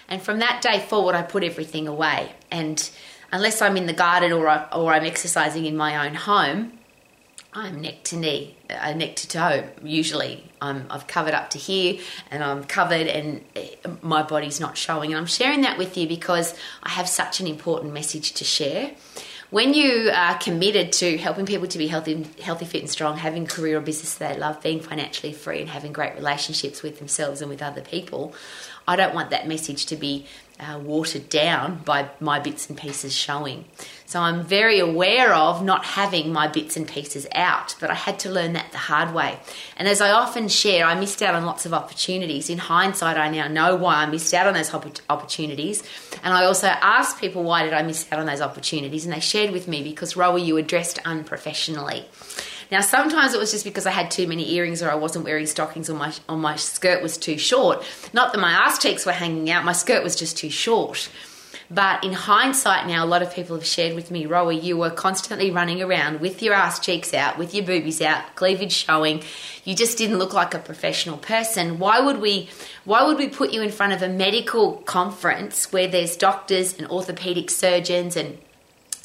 And 0.08 0.22
from 0.22 0.40
that 0.40 0.62
day 0.62 0.80
forward, 0.80 1.16
I 1.16 1.22
put 1.22 1.44
everything 1.44 1.88
away. 1.88 2.32
And 2.52 2.90
unless 3.32 3.62
I'm 3.62 3.78
in 3.78 3.86
the 3.86 3.94
garden 3.94 4.32
or, 4.32 4.48
I, 4.48 4.68
or 4.72 4.94
I'm 4.94 5.06
exercising 5.06 5.66
in 5.66 5.76
my 5.76 6.08
own 6.08 6.16
home, 6.16 6.80
I'm 7.56 7.82
neck 7.82 8.04
to 8.06 8.18
knee, 8.18 8.56
uh, 8.70 8.94
neck 8.94 9.16
to 9.18 9.28
toe. 9.28 9.70
Usually, 9.84 10.44
I'm, 10.60 10.88
I've 10.90 11.06
covered 11.06 11.34
up 11.36 11.52
to 11.52 11.60
here, 11.60 12.00
and 12.32 12.44
I'm 12.44 12.64
covered, 12.64 13.08
and 13.08 13.44
uh, 13.56 13.90
my 14.02 14.24
body's 14.24 14.60
not 14.60 14.76
showing. 14.76 15.12
And 15.12 15.20
I'm 15.20 15.28
sharing 15.28 15.62
that 15.62 15.78
with 15.78 15.96
you 15.96 16.08
because 16.08 16.56
I 16.82 16.90
have 16.90 17.08
such 17.08 17.40
an 17.40 17.48
important 17.48 17.94
message 17.94 18.34
to 18.34 18.44
share. 18.44 18.92
When 19.52 19.76
you 19.76 20.10
are 20.12 20.36
committed 20.40 20.92
to 20.94 21.16
helping 21.20 21.46
people 21.46 21.68
to 21.68 21.78
be 21.78 21.88
healthy, 21.88 22.26
healthy, 22.42 22.66
fit, 22.66 22.82
and 22.82 22.90
strong, 22.90 23.18
having 23.18 23.44
a 23.44 23.48
career 23.48 23.78
or 23.78 23.82
business 23.82 24.16
that 24.16 24.34
they 24.34 24.40
love, 24.40 24.60
being 24.64 24.80
financially 24.80 25.32
free, 25.32 25.62
and 25.62 25.70
having 25.70 25.94
great 25.94 26.16
relationships 26.16 26.82
with 26.82 26.98
themselves 26.98 27.40
and 27.40 27.52
with 27.52 27.62
other 27.62 27.82
people, 27.82 28.34
I 28.88 28.96
don't 28.96 29.14
want 29.14 29.30
that 29.32 29.48
message 29.48 29.86
to 29.88 29.96
be 29.96 30.26
uh, 30.60 30.80
watered 30.80 31.30
down 31.30 31.82
by 31.84 32.10
my 32.20 32.40
bits 32.40 32.70
and 32.70 32.78
pieces 32.78 33.14
showing. 33.14 33.66
So 34.06 34.20
I'm 34.20 34.44
very 34.44 34.80
aware 34.80 35.34
of 35.34 35.64
not 35.64 35.84
having 35.84 36.32
my 36.32 36.48
bits 36.48 36.78
and 36.78 36.88
pieces 36.88 37.26
out, 37.34 37.76
but 37.80 37.90
I 37.90 37.96
had 37.96 38.20
to 38.20 38.30
learn 38.30 38.54
that 38.54 38.72
the 38.72 38.78
hard 38.78 39.14
way. 39.14 39.40
And 39.76 39.88
as 39.88 40.02
I 40.02 40.12
often 40.12 40.48
share, 40.50 40.86
I 40.86 40.94
missed 40.94 41.24
out 41.24 41.34
on 41.34 41.46
lots 41.46 41.66
of 41.66 41.74
opportunities. 41.74 42.50
In 42.50 42.60
hindsight, 42.60 43.18
I 43.18 43.30
now 43.30 43.48
know 43.48 43.76
why 43.76 43.96
I 43.96 44.06
missed 44.06 44.34
out 44.34 44.46
on 44.46 44.54
those 44.54 44.72
opportunities. 45.10 45.82
And 46.24 46.34
I 46.34 46.46
also 46.46 46.68
asked 46.68 47.20
people, 47.20 47.44
why 47.44 47.64
did 47.64 47.74
I 47.74 47.82
miss 47.82 48.06
out 48.12 48.20
on 48.20 48.28
those 48.28 48.42
opportunities? 48.42 49.06
And 49.06 49.14
they 49.14 49.20
shared 49.20 49.52
with 49.52 49.68
me 49.68 49.82
because, 49.82 50.14
Rowie, 50.14 50.46
you 50.46 50.54
were 50.54 50.62
dressed 50.62 51.00
unprofessionally. 51.06 52.06
Now, 52.74 52.82
sometimes 52.82 53.36
it 53.36 53.40
was 53.40 53.52
just 53.52 53.66
because 53.66 53.86
I 53.86 53.92
had 53.92 54.10
too 54.10 54.26
many 54.26 54.52
earrings 54.54 54.82
or 54.82 54.90
I 54.90 54.96
wasn't 54.96 55.26
wearing 55.26 55.46
stockings 55.46 55.92
or 55.92 55.94
my, 55.94 56.12
or 56.28 56.38
my 56.38 56.56
skirt 56.56 57.04
was 57.04 57.20
too 57.20 57.38
short. 57.38 57.86
Not 58.14 58.34
that 58.34 58.40
my 58.40 58.50
ass 58.50 58.80
cheeks 58.80 59.06
were 59.06 59.12
hanging 59.12 59.48
out, 59.52 59.64
my 59.64 59.74
skirt 59.74 60.04
was 60.04 60.16
just 60.16 60.38
too 60.38 60.50
short. 60.50 61.08
But 61.70 62.04
in 62.04 62.14
hindsight 62.14 62.88
now, 62.88 63.06
a 63.06 63.08
lot 63.08 63.22
of 63.22 63.32
people 63.32 63.56
have 63.56 63.66
shared 63.66 63.94
with 63.94 64.10
me, 64.10 64.26
Rowie, 64.26 64.60
you 64.60 64.76
were 64.76 64.90
constantly 64.90 65.52
running 65.52 65.84
around 65.84 66.20
with 66.20 66.42
your 66.42 66.56
ass 66.56 66.80
cheeks 66.80 67.14
out, 67.14 67.38
with 67.38 67.54
your 67.54 67.64
boobies 67.64 68.02
out, 68.02 68.36
cleavage 68.36 68.74
showing. 68.74 69.22
You 69.66 69.76
just 69.76 70.00
didn't 70.00 70.18
look 70.18 70.34
like 70.34 70.56
a 70.56 70.60
professional 70.60 71.18
person. 71.18 71.78
Why 71.78 72.00
would 72.00 72.20
we 72.20 72.50
why 72.86 73.06
would 73.06 73.20
we 73.20 73.30
put 73.30 73.52
you 73.52 73.62
in 73.62 73.70
front 73.70 73.94
of 73.94 74.02
a 74.02 74.10
medical 74.10 74.78
conference 74.78 75.72
where 75.72 75.88
there's 75.88 76.18
doctors 76.18 76.76
and 76.76 76.88
orthopedic 76.88 77.52
surgeons 77.52 78.18
and 78.18 78.40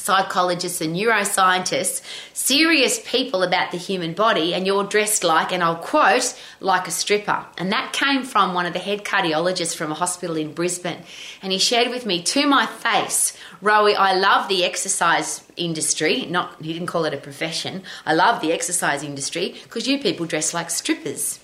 psychologists 0.09 0.81
and 0.81 0.97
neuroscientists, 0.97 2.01
serious 2.33 2.99
people 3.05 3.43
about 3.43 3.71
the 3.73 3.77
human 3.77 4.15
body, 4.15 4.55
and 4.55 4.67
you're 4.67 4.85
dressed 4.85 5.23
like, 5.23 5.53
and 5.53 5.63
I'll 5.63 5.77
quote, 5.77 6.35
like 6.61 6.89
a 6.89 6.91
stripper. 6.91 7.45
And 7.59 7.71
that 7.73 7.93
came 7.93 8.25
from 8.25 8.55
one 8.55 8.65
of 8.65 8.73
the 8.73 8.79
head 8.79 9.05
cardiologists 9.05 9.77
from 9.77 9.93
a 9.93 9.95
hospital 9.95 10.37
in 10.37 10.55
Brisbane. 10.55 11.03
And 11.43 11.53
he 11.53 11.59
shared 11.59 11.91
with 11.91 12.07
me 12.07 12.23
to 12.23 12.47
my 12.47 12.65
face, 12.65 13.37
Rowie, 13.63 13.95
I 13.95 14.15
love 14.15 14.49
the 14.49 14.65
exercise 14.65 15.45
industry. 15.59 16.25
Not 16.25 16.57
he 16.63 16.73
didn't 16.73 16.89
call 16.89 17.05
it 17.05 17.13
a 17.13 17.19
profession. 17.19 17.83
I 18.07 18.15
love 18.15 18.41
the 18.41 18.51
exercise 18.51 19.03
industry 19.03 19.57
because 19.65 19.87
you 19.87 19.99
people 19.99 20.25
dress 20.25 20.55
like 20.55 20.71
strippers. 20.71 21.39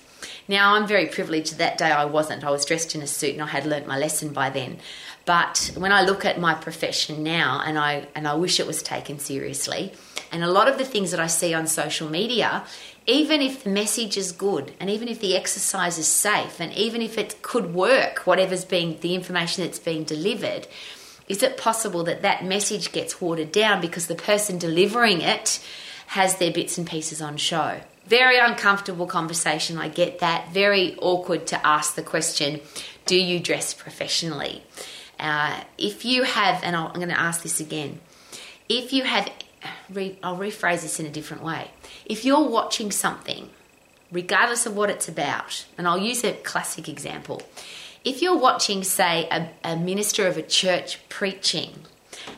Now 0.47 0.73
I'm 0.73 0.87
very 0.87 1.05
privileged 1.05 1.57
that 1.57 1.77
day 1.77 1.91
I 1.91 2.05
wasn't. 2.05 2.43
I 2.43 2.51
was 2.51 2.65
dressed 2.65 2.95
in 2.95 3.01
a 3.01 3.07
suit 3.07 3.33
and 3.33 3.41
I 3.43 3.47
had 3.47 3.65
learnt 3.65 3.87
my 3.87 3.97
lesson 3.97 4.29
by 4.33 4.49
then. 4.49 4.79
But 5.25 5.71
when 5.75 5.91
I 5.91 6.03
look 6.03 6.23
at 6.23 6.39
my 6.39 6.53
profession 6.53 7.23
now, 7.23 7.61
and 7.65 7.79
I 7.79 8.07
and 8.13 8.27
I 8.27 8.35
wish 8.35 8.59
it 8.59 8.67
was 8.67 8.83
taken 8.83 9.17
seriously, 9.17 9.91
and 10.31 10.43
a 10.43 10.51
lot 10.51 10.67
of 10.67 10.77
the 10.77 10.85
things 10.85 11.11
that 11.11 11.19
I 11.19 11.27
see 11.27 11.53
on 11.53 11.65
social 11.65 12.09
media, 12.09 12.63
even 13.07 13.41
if 13.41 13.63
the 13.63 13.71
message 13.71 14.17
is 14.17 14.31
good, 14.31 14.73
and 14.79 14.89
even 14.89 15.07
if 15.07 15.19
the 15.19 15.35
exercise 15.35 15.97
is 15.97 16.07
safe, 16.07 16.59
and 16.59 16.71
even 16.73 17.01
if 17.01 17.17
it 17.17 17.41
could 17.41 17.73
work, 17.73 18.19
whatever's 18.27 18.65
being 18.65 18.99
the 19.01 19.15
information 19.15 19.63
that's 19.63 19.79
being 19.79 20.03
delivered, 20.03 20.67
is 21.27 21.41
it 21.41 21.57
possible 21.57 22.03
that 22.03 22.21
that 22.21 22.45
message 22.45 22.91
gets 22.91 23.19
watered 23.19 23.51
down 23.51 23.81
because 23.81 24.05
the 24.05 24.15
person 24.15 24.59
delivering 24.59 25.21
it 25.21 25.59
has 26.07 26.35
their 26.35 26.51
bits 26.51 26.77
and 26.77 26.87
pieces 26.87 27.19
on 27.19 27.37
show? 27.37 27.81
Very 28.05 28.37
uncomfortable 28.37 29.07
conversation. 29.07 29.79
I 29.79 29.87
get 29.87 30.19
that. 30.19 30.53
Very 30.53 30.95
awkward 30.97 31.47
to 31.47 31.65
ask 31.65 31.95
the 31.95 32.03
question, 32.03 32.61
do 33.07 33.15
you 33.15 33.39
dress 33.39 33.73
professionally? 33.73 34.63
Uh, 35.19 35.61
if 35.77 36.05
you 36.05 36.23
have, 36.23 36.63
and 36.63 36.75
i 36.75 36.85
am 36.85 36.93
going 36.93 37.09
to 37.09 37.19
ask 37.19 37.43
this 37.43 37.59
again, 37.59 37.99
if 38.67 38.91
you 38.93 39.03
have, 39.03 39.31
re, 39.89 40.17
I'll 40.23 40.37
rephrase 40.37 40.81
this 40.81 40.99
in 40.99 41.05
a 41.05 41.09
different 41.09 41.43
way. 41.43 41.71
If 42.05 42.25
you're 42.25 42.47
watching 42.47 42.91
something, 42.91 43.49
regardless 44.11 44.65
of 44.65 44.75
what 44.75 44.89
it's 44.89 45.07
about, 45.07 45.65
and 45.77 45.87
I'll 45.87 45.97
use 45.97 46.23
a 46.23 46.33
classic 46.33 46.89
example. 46.89 47.41
If 48.03 48.21
you're 48.21 48.37
watching, 48.37 48.83
say, 48.83 49.27
a, 49.29 49.49
a 49.63 49.75
minister 49.75 50.27
of 50.27 50.37
a 50.37 50.41
church 50.41 50.99
preaching, 51.09 51.85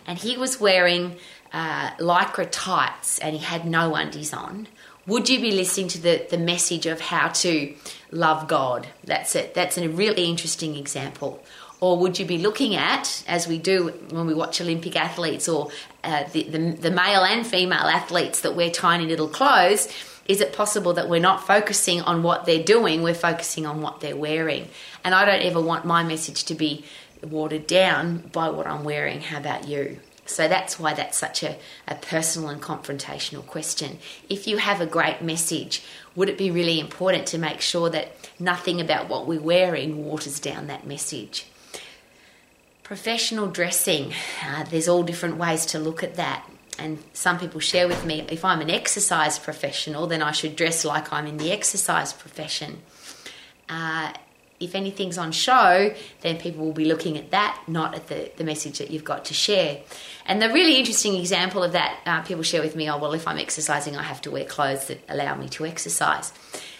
and 0.05 0.17
he 0.17 0.37
was 0.37 0.59
wearing 0.59 1.17
uh, 1.53 1.91
lycra 1.97 2.47
tights 2.51 3.19
and 3.19 3.35
he 3.35 3.43
had 3.43 3.65
no 3.65 3.95
undies 3.95 4.33
on, 4.33 4.67
would 5.07 5.29
you 5.29 5.39
be 5.39 5.51
listening 5.51 5.87
to 5.87 6.01
the, 6.01 6.27
the 6.29 6.37
message 6.37 6.85
of 6.85 6.99
how 6.99 7.29
to 7.29 7.73
love 8.11 8.47
God? 8.47 8.87
That's 9.03 9.35
it. 9.35 9.53
That's 9.53 9.77
a 9.77 9.87
really 9.89 10.25
interesting 10.25 10.75
example. 10.75 11.43
Or 11.79 11.97
would 11.99 12.19
you 12.19 12.25
be 12.25 12.39
looking 12.39 12.75
at, 12.75 13.23
as 13.27 13.47
we 13.47 13.57
do 13.57 13.93
when 14.09 14.25
we 14.25 14.33
watch 14.33 14.59
Olympic 14.59 14.95
athletes 14.95 15.47
or 15.47 15.69
uh, 16.03 16.25
the, 16.33 16.43
the, 16.43 16.71
the 16.71 16.91
male 16.91 17.23
and 17.23 17.45
female 17.45 17.79
athletes 17.79 18.41
that 18.41 18.55
wear 18.55 18.69
tiny 18.69 19.05
little 19.05 19.27
clothes? 19.27 19.87
Is 20.25 20.41
it 20.41 20.53
possible 20.53 20.93
that 20.93 21.07
we're 21.07 21.21
not 21.21 21.45
focusing 21.47 22.01
on 22.01 22.21
what 22.21 22.45
they're 22.45 22.63
doing, 22.63 23.01
we're 23.01 23.13
focusing 23.13 23.65
on 23.65 23.81
what 23.81 24.01
they're 24.01 24.17
wearing? 24.17 24.67
And 25.03 25.15
I 25.15 25.23
don't 25.23 25.41
ever 25.41 25.61
want 25.61 25.85
my 25.85 26.03
message 26.03 26.43
to 26.45 26.55
be 26.55 26.83
watered 27.23 27.67
down 27.67 28.17
by 28.33 28.49
what 28.49 28.67
I'm 28.67 28.83
wearing. 28.83 29.21
How 29.21 29.37
about 29.37 29.67
you? 29.67 29.99
So 30.29 30.47
that's 30.47 30.79
why 30.79 30.93
that's 30.93 31.17
such 31.17 31.43
a, 31.43 31.57
a 31.87 31.95
personal 31.95 32.49
and 32.49 32.61
confrontational 32.61 33.45
question. 33.45 33.99
If 34.29 34.47
you 34.47 34.57
have 34.57 34.81
a 34.81 34.85
great 34.85 35.21
message, 35.21 35.83
would 36.15 36.29
it 36.29 36.37
be 36.37 36.51
really 36.51 36.79
important 36.79 37.27
to 37.27 37.37
make 37.37 37.61
sure 37.61 37.89
that 37.89 38.11
nothing 38.39 38.81
about 38.81 39.09
what 39.09 39.27
we're 39.27 39.41
wearing 39.41 40.05
waters 40.05 40.39
down 40.39 40.67
that 40.67 40.85
message? 40.85 41.45
Professional 42.83 43.47
dressing, 43.47 44.13
uh, 44.45 44.63
there's 44.65 44.87
all 44.87 45.03
different 45.03 45.37
ways 45.37 45.65
to 45.67 45.79
look 45.79 46.03
at 46.03 46.15
that. 46.15 46.47
And 46.79 47.03
some 47.13 47.39
people 47.39 47.59
share 47.59 47.87
with 47.87 48.05
me 48.05 48.25
if 48.29 48.45
I'm 48.45 48.61
an 48.61 48.69
exercise 48.69 49.39
professional, 49.39 50.07
then 50.07 50.21
I 50.21 50.31
should 50.31 50.55
dress 50.55 50.85
like 50.85 51.11
I'm 51.11 51.25
in 51.25 51.37
the 51.37 51.51
exercise 51.51 52.13
profession. 52.13 52.81
Uh, 53.67 54.13
if 54.59 54.73
anything's 54.73 55.17
on 55.17 55.31
show, 55.31 55.93
then 56.21 56.37
people 56.37 56.65
will 56.65 56.73
be 56.73 56.85
looking 56.85 57.17
at 57.17 57.31
that, 57.31 57.61
not 57.67 57.93
at 57.93 58.07
the, 58.07 58.31
the 58.37 58.43
message 58.43 58.79
that 58.79 58.89
you've 58.89 59.03
got 59.03 59.25
to 59.25 59.33
share. 59.33 59.81
And 60.25 60.41
the 60.41 60.49
really 60.49 60.77
interesting 60.77 61.15
example 61.15 61.63
of 61.63 61.73
that, 61.73 61.99
uh, 62.05 62.21
people 62.23 62.43
share 62.43 62.61
with 62.61 62.75
me, 62.75 62.89
oh, 62.89 62.97
well, 62.97 63.13
if 63.13 63.27
I'm 63.27 63.37
exercising, 63.37 63.95
I 63.95 64.03
have 64.03 64.21
to 64.21 64.31
wear 64.31 64.45
clothes 64.45 64.87
that 64.87 64.99
allow 65.07 65.35
me 65.35 65.47
to 65.49 65.65
exercise. 65.65 66.33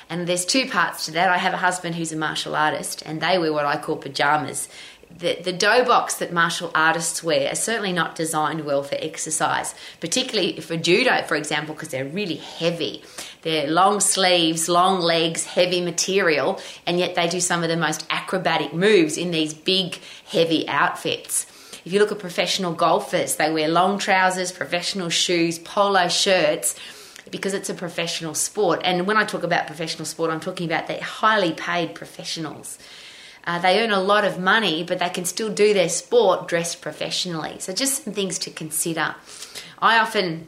And 0.09 0.25
there's 0.25 0.45
two 0.45 0.67
parts 0.67 1.05
to 1.05 1.11
that. 1.11 1.29
I 1.29 1.37
have 1.37 1.53
a 1.53 1.57
husband 1.57 1.95
who's 1.95 2.11
a 2.11 2.17
martial 2.17 2.55
artist, 2.55 3.03
and 3.05 3.21
they 3.21 3.37
wear 3.37 3.51
what 3.51 3.65
I 3.65 3.77
call 3.77 3.97
pajamas 3.97 4.69
the, 5.15 5.39
the 5.41 5.53
doboks 5.53 6.19
that 6.19 6.31
martial 6.31 6.71
artists 6.75 7.23
wear 7.23 7.51
are 7.51 7.55
certainly 7.55 7.93
not 7.93 8.15
designed 8.15 8.65
well 8.65 8.83
for 8.83 8.95
exercise, 8.99 9.73
particularly 9.99 10.59
for 10.59 10.77
judo, 10.77 11.23
for 11.23 11.35
example, 11.35 11.73
because 11.73 11.89
they're 11.89 12.05
really 12.05 12.35
heavy. 12.35 13.03
They're 13.41 13.69
long 13.69 13.99
sleeves, 13.99 14.69
long 14.69 14.99
legs, 14.99 15.45
heavy 15.45 15.81
material, 15.81 16.59
and 16.85 16.99
yet 16.99 17.15
they 17.15 17.27
do 17.27 17.39
some 17.39 17.63
of 17.63 17.69
the 17.69 17.77
most 17.77 18.05
acrobatic 18.09 18.73
moves 18.73 19.17
in 19.17 19.31
these 19.31 19.53
big, 19.53 19.97
heavy 20.25 20.67
outfits. 20.67 21.47
If 21.85 21.93
you 21.93 21.99
look 21.99 22.11
at 22.11 22.19
professional 22.19 22.73
golfers, 22.73 23.37
they 23.37 23.51
wear 23.51 23.69
long 23.69 23.97
trousers, 23.97 24.51
professional 24.51 25.09
shoes, 25.09 25.57
polo 25.57 26.09
shirts 26.09 26.75
because 27.31 27.53
it's 27.53 27.69
a 27.69 27.73
professional 27.73 28.33
sport. 28.33 28.81
And 28.83 29.07
when 29.07 29.17
I 29.17 29.23
talk 29.23 29.43
about 29.43 29.67
professional 29.67 30.05
sport, 30.05 30.31
I'm 30.31 30.39
talking 30.39 30.65
about 30.65 30.87
the 30.87 31.01
highly 31.01 31.53
paid 31.53 31.95
professionals. 31.95 32.77
Uh, 33.47 33.57
they 33.59 33.81
earn 33.81 33.91
a 33.91 33.99
lot 33.99 34.25
of 34.25 34.37
money, 34.37 34.83
but 34.83 34.99
they 34.99 35.09
can 35.09 35.23
still 35.23 35.49
do 35.49 35.73
their 35.73 35.87
sport 35.87 36.49
dressed 36.49 36.81
professionally. 36.81 37.55
So, 37.59 37.73
just 37.73 38.03
some 38.03 38.13
things 38.13 38.37
to 38.39 38.51
consider. 38.51 39.15
I 39.79 39.97
often, 39.99 40.47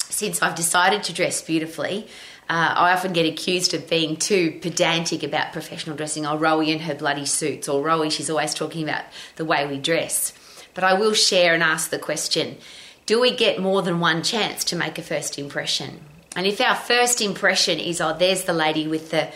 since 0.00 0.42
I've 0.42 0.56
decided 0.56 1.04
to 1.04 1.12
dress 1.12 1.40
beautifully, 1.40 2.08
uh, 2.48 2.74
I 2.76 2.92
often 2.92 3.12
get 3.12 3.24
accused 3.24 3.72
of 3.72 3.88
being 3.88 4.16
too 4.16 4.58
pedantic 4.60 5.22
about 5.22 5.52
professional 5.52 5.96
dressing. 5.96 6.26
Oh, 6.26 6.36
Rowie 6.36 6.68
in 6.68 6.80
her 6.80 6.94
bloody 6.96 7.24
suits, 7.24 7.68
or 7.68 7.84
Rowie, 7.84 8.10
she's 8.10 8.28
always 8.28 8.52
talking 8.52 8.82
about 8.82 9.04
the 9.36 9.44
way 9.44 9.68
we 9.68 9.78
dress. 9.78 10.32
But 10.74 10.82
I 10.82 10.94
will 10.94 11.14
share 11.14 11.54
and 11.54 11.62
ask 11.62 11.90
the 11.90 11.98
question 12.00 12.58
do 13.06 13.20
we 13.20 13.34
get 13.34 13.60
more 13.60 13.82
than 13.82 14.00
one 14.00 14.22
chance 14.22 14.64
to 14.64 14.76
make 14.76 14.98
a 14.98 15.02
first 15.02 15.38
impression? 15.38 16.00
And 16.36 16.46
if 16.46 16.60
our 16.60 16.76
first 16.76 17.20
impression 17.20 17.78
is, 17.78 18.00
oh, 18.00 18.16
there's 18.16 18.44
the 18.44 18.52
lady 18.52 18.86
with 18.86 19.10
the, 19.10 19.32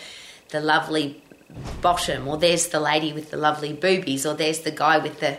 the 0.51 0.61
lovely 0.61 1.23
bottom, 1.81 2.29
or 2.29 2.37
there's 2.37 2.69
the 2.69 2.81
lady 2.81 3.13
with 3.13 3.31
the 3.31 3.37
lovely 3.37 3.73
boobies, 3.73 4.27
or 4.27 4.35
there's 4.35 4.61
the 4.61 4.71
guy 4.71 4.99
with 4.99 5.21
the 5.21 5.39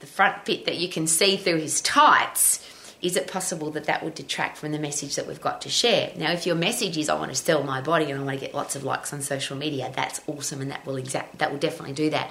the 0.00 0.06
front 0.06 0.44
bit 0.44 0.64
that 0.64 0.78
you 0.78 0.88
can 0.88 1.06
see 1.06 1.36
through 1.36 1.58
his 1.58 1.80
tights. 1.80 2.68
Is 3.02 3.16
it 3.16 3.26
possible 3.26 3.72
that 3.72 3.84
that 3.84 4.04
would 4.04 4.14
detract 4.14 4.56
from 4.56 4.70
the 4.70 4.78
message 4.78 5.16
that 5.16 5.26
we've 5.26 5.40
got 5.40 5.60
to 5.62 5.68
share? 5.68 6.12
Now, 6.16 6.30
if 6.30 6.46
your 6.46 6.54
message 6.54 6.96
is 6.96 7.08
I 7.08 7.18
want 7.18 7.30
to 7.32 7.36
sell 7.36 7.64
my 7.64 7.80
body 7.80 8.04
and 8.04 8.20
I 8.20 8.24
want 8.24 8.38
to 8.38 8.46
get 8.46 8.54
lots 8.54 8.76
of 8.76 8.84
likes 8.84 9.12
on 9.12 9.22
social 9.22 9.56
media, 9.56 9.92
that's 9.94 10.20
awesome, 10.28 10.60
and 10.60 10.70
that 10.70 10.86
will 10.86 10.96
exact 10.96 11.38
that 11.38 11.50
will 11.50 11.58
definitely 11.58 11.94
do 11.94 12.10
that. 12.10 12.30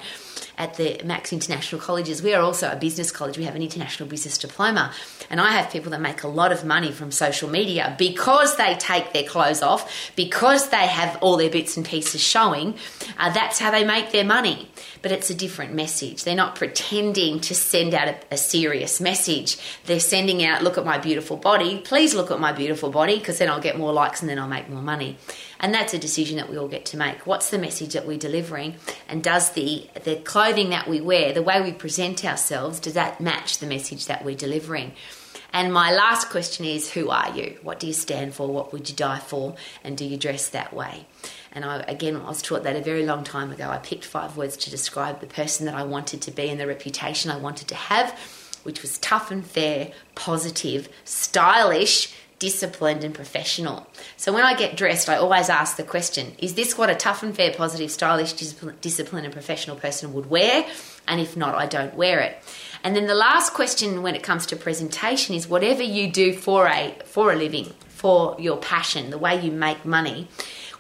At 0.58 0.75
the 0.75 1.01
Max 1.04 1.34
International 1.34 1.82
Colleges, 1.82 2.22
we 2.22 2.34
are 2.34 2.42
also 2.42 2.70
a 2.72 2.75
business 2.75 3.12
college. 3.12 3.38
We 3.38 3.44
have 3.46 3.56
an 3.56 3.62
international 3.62 4.08
business 4.08 4.38
diploma, 4.38 4.94
and 5.30 5.42
I 5.42 5.51
have 5.51 5.72
people 5.72 5.92
that 5.92 6.01
make 6.01 6.24
a 6.24 6.28
lot 6.28 6.51
of 6.51 6.63
money 6.63 6.92
from 6.92 7.12
social 7.12 7.50
media 7.50 7.96
because 7.98 8.56
they 8.56 8.75
take 8.75 9.12
their 9.12 9.24
clothes 9.24 9.62
off, 9.62 10.12
because 10.16 10.70
they 10.70 10.88
have 10.88 11.18
all 11.22 11.36
their 11.36 11.50
bits 11.50 11.75
and 11.78 11.86
pieces 11.86 12.22
showing. 12.22 12.75
Uh, 13.18 13.32
that's 13.34 13.60
how 13.60 13.72
they 13.72 13.84
make 13.84 14.12
their 14.12 14.25
money. 14.25 14.70
But 15.01 15.12
it's 15.12 15.30
a 15.30 15.36
different 15.36 15.74
message. 15.74 16.24
They're 16.24 16.36
not 16.36 16.56
pretending 16.56 17.40
to 17.42 17.56
send 17.56 17.94
out 17.94 18.08
a, 18.08 18.18
a 18.32 18.38
serious 18.38 19.01
message. 19.01 19.58
They're 19.86 20.00
sending 20.00 20.46
out 20.46 20.61
look 20.63 20.77
at 20.77 20.86
my 20.86 20.98
beautiful 20.98 21.38
body. 21.38 21.80
Please 21.80 22.13
look 22.13 22.32
at 22.32 22.39
my 22.39 22.51
beautiful 22.51 22.89
body 22.89 23.18
because 23.18 23.39
then 23.39 23.50
I'll 23.50 23.62
get 23.62 23.77
more 23.77 23.94
likes 23.94 24.22
and 24.22 24.30
then 24.30 24.39
I'll 24.39 24.48
make 24.48 24.70
more 24.70 24.82
money. 24.82 25.18
And 25.60 25.74
that's 25.74 25.94
a 25.94 26.00
decision 26.00 26.38
that 26.38 26.50
we 26.50 26.58
all 26.58 26.68
get 26.68 26.86
to 26.88 26.98
make. 26.98 27.27
What's 27.27 27.50
the 27.50 27.60
message 27.60 27.94
that 27.94 28.08
we're 28.08 28.18
delivering? 28.18 28.75
And 29.08 29.24
does 29.24 29.51
the, 29.51 29.88
the 30.03 30.15
clothing 30.18 30.70
that 30.72 30.88
we 30.88 31.01
wear, 31.01 31.34
the 31.34 31.44
way 31.44 31.62
we 31.62 31.72
present 31.72 32.25
ourselves, 32.25 32.80
does 32.80 32.94
that 32.94 33.22
match 33.22 33.60
the 33.60 33.68
message 33.68 34.08
that 34.08 34.25
we're 34.25 34.36
delivering? 34.36 34.94
And 35.53 35.74
my 35.74 35.91
last 35.91 36.30
question 36.30 36.65
is 36.65 36.91
Who 36.91 37.10
are 37.10 37.36
you? 37.36 37.58
What 37.62 37.80
do 37.80 37.88
you 37.88 37.94
stand 37.94 38.34
for? 38.34 38.48
What 38.48 38.72
would 38.72 38.89
you 38.89 38.96
die 38.96 39.20
for? 39.20 39.56
And 39.84 39.98
do 39.98 40.06
you 40.06 40.18
dress 40.18 40.50
that 40.50 40.74
way? 40.74 41.06
And 41.51 41.65
I, 41.65 41.80
again, 41.82 42.15
I 42.15 42.27
was 42.27 42.41
taught 42.41 42.63
that 42.63 42.77
a 42.77 42.82
very 42.82 43.06
long 43.06 43.24
time 43.24 43.51
ago. 43.51 43.70
I 43.70 43.77
picked 43.77 44.06
five 44.06 44.38
words 44.38 44.56
to 44.58 44.70
describe 44.70 45.20
the 45.20 45.27
person 45.27 45.65
that 45.65 45.75
I 45.75 45.84
wanted 45.84 46.22
to 46.24 46.32
be 46.32 46.50
and 46.50 46.60
the 46.60 46.68
reputation 46.68 47.30
I 47.30 47.38
wanted 47.38 47.68
to 47.70 47.75
have 47.75 48.18
which 48.63 48.82
was 48.82 48.98
tough 49.00 49.32
and 49.32 49.46
fair, 49.46 49.91
positive, 50.15 50.89
stylish, 51.06 52.13
disciplined, 52.41 53.03
and 53.03 53.13
professional. 53.13 53.86
So 54.18 54.34
when 54.34 54.44
I 54.44 54.56
get 54.56 54.75
dressed, 54.75 55.08
I 55.08 55.15
always 55.15 55.48
ask 55.48 55.77
the 55.77 55.84
question 55.84 56.34
Is 56.39 56.56
this 56.56 56.77
what 56.77 56.89
a 56.89 56.96
tough 56.96 57.22
and 57.22 57.36
fair, 57.36 57.53
positive, 57.53 57.91
stylish, 57.91 58.34
disciplined, 58.34 59.25
and 59.25 59.34
professional 59.34 59.75
person 59.75 60.13
would 60.13 60.30
wear? 60.30 60.65
And 61.08 61.22
if 61.22 61.38
not, 61.38 61.56
I 61.56 61.68
don't 61.68 61.94
wear 61.94 62.20
it. 62.20 62.38
And 62.84 62.96
then 62.96 63.06
the 63.06 63.15
last 63.15 63.53
question 63.53 64.01
when 64.01 64.15
it 64.15 64.24
comes 64.24 64.48
to 64.48 64.56
presentation 64.56 65.36
is 65.36 65.48
whatever 65.48 65.84
you 65.84 66.12
do 66.12 66.34
for 66.34 66.68
a 66.68 66.96
for 67.06 67.32
a 67.32 67.36
living, 67.36 67.74
for 67.88 68.36
your 68.39 68.58
passion, 68.58 69.12
the 69.12 69.20
way 69.20 69.39
you 69.39 69.51
make 69.51 69.86
money, 69.86 70.27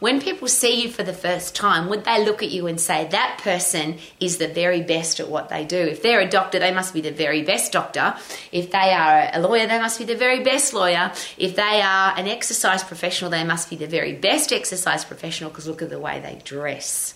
when 0.01 0.19
people 0.19 0.47
see 0.47 0.81
you 0.81 0.89
for 0.89 1.03
the 1.03 1.13
first 1.13 1.55
time, 1.55 1.87
would 1.87 2.03
they 2.05 2.25
look 2.25 2.41
at 2.41 2.49
you 2.49 2.65
and 2.65 2.81
say, 2.81 3.07
that 3.09 3.39
person 3.43 3.99
is 4.19 4.39
the 4.39 4.47
very 4.47 4.81
best 4.81 5.19
at 5.19 5.29
what 5.29 5.49
they 5.49 5.63
do? 5.63 5.77
If 5.77 6.01
they're 6.01 6.21
a 6.21 6.27
doctor, 6.27 6.57
they 6.57 6.73
must 6.73 6.91
be 6.91 7.01
the 7.01 7.11
very 7.11 7.43
best 7.43 7.71
doctor. 7.71 8.15
If 8.51 8.71
they 8.71 8.93
are 8.93 9.29
a 9.31 9.39
lawyer, 9.39 9.67
they 9.67 9.77
must 9.77 9.99
be 9.99 10.05
the 10.05 10.15
very 10.15 10.43
best 10.43 10.73
lawyer. 10.73 11.11
If 11.37 11.55
they 11.55 11.81
are 11.83 12.17
an 12.17 12.27
exercise 12.27 12.83
professional, 12.83 13.29
they 13.29 13.43
must 13.43 13.69
be 13.69 13.75
the 13.75 13.85
very 13.85 14.13
best 14.13 14.51
exercise 14.51 15.05
professional 15.05 15.51
because 15.51 15.67
look 15.67 15.83
at 15.83 15.91
the 15.91 15.99
way 15.99 16.19
they 16.19 16.41
dress 16.43 17.13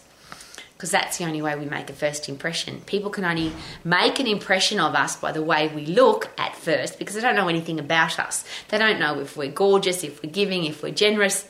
because 0.77 0.92
that's 0.92 1.18
the 1.18 1.24
only 1.24 1.42
way 1.42 1.56
we 1.56 1.65
make 1.65 1.89
a 1.89 1.94
first 1.94 2.27
impression. 2.27 2.82
People 2.82 3.10
can 3.10 3.24
only 3.24 3.51
make 3.86 4.20
an 4.20 4.27
impression 4.27 4.77
of 4.80 4.94
us 4.94 5.15
by 5.15 5.32
the 5.32 5.42
way 5.42 5.70
we 5.70 5.86
look 5.86 6.30
at 6.38 6.54
first 6.54 7.00
because 7.00 7.15
they 7.15 7.22
don't 7.22 7.36
know 7.36 7.48
anything 7.48 7.80
about 7.80 8.20
us. 8.20 8.44
They 8.68 8.77
don't 8.77 9.00
know 9.00 9.22
if 9.22 9.38
we're 9.38 9.50
gorgeous, 9.50 10.04
if 10.04 10.22
we're 10.22 10.32
giving, 10.32 10.65
if 10.65 10.84
we're 10.84 10.94
generous 10.94 11.48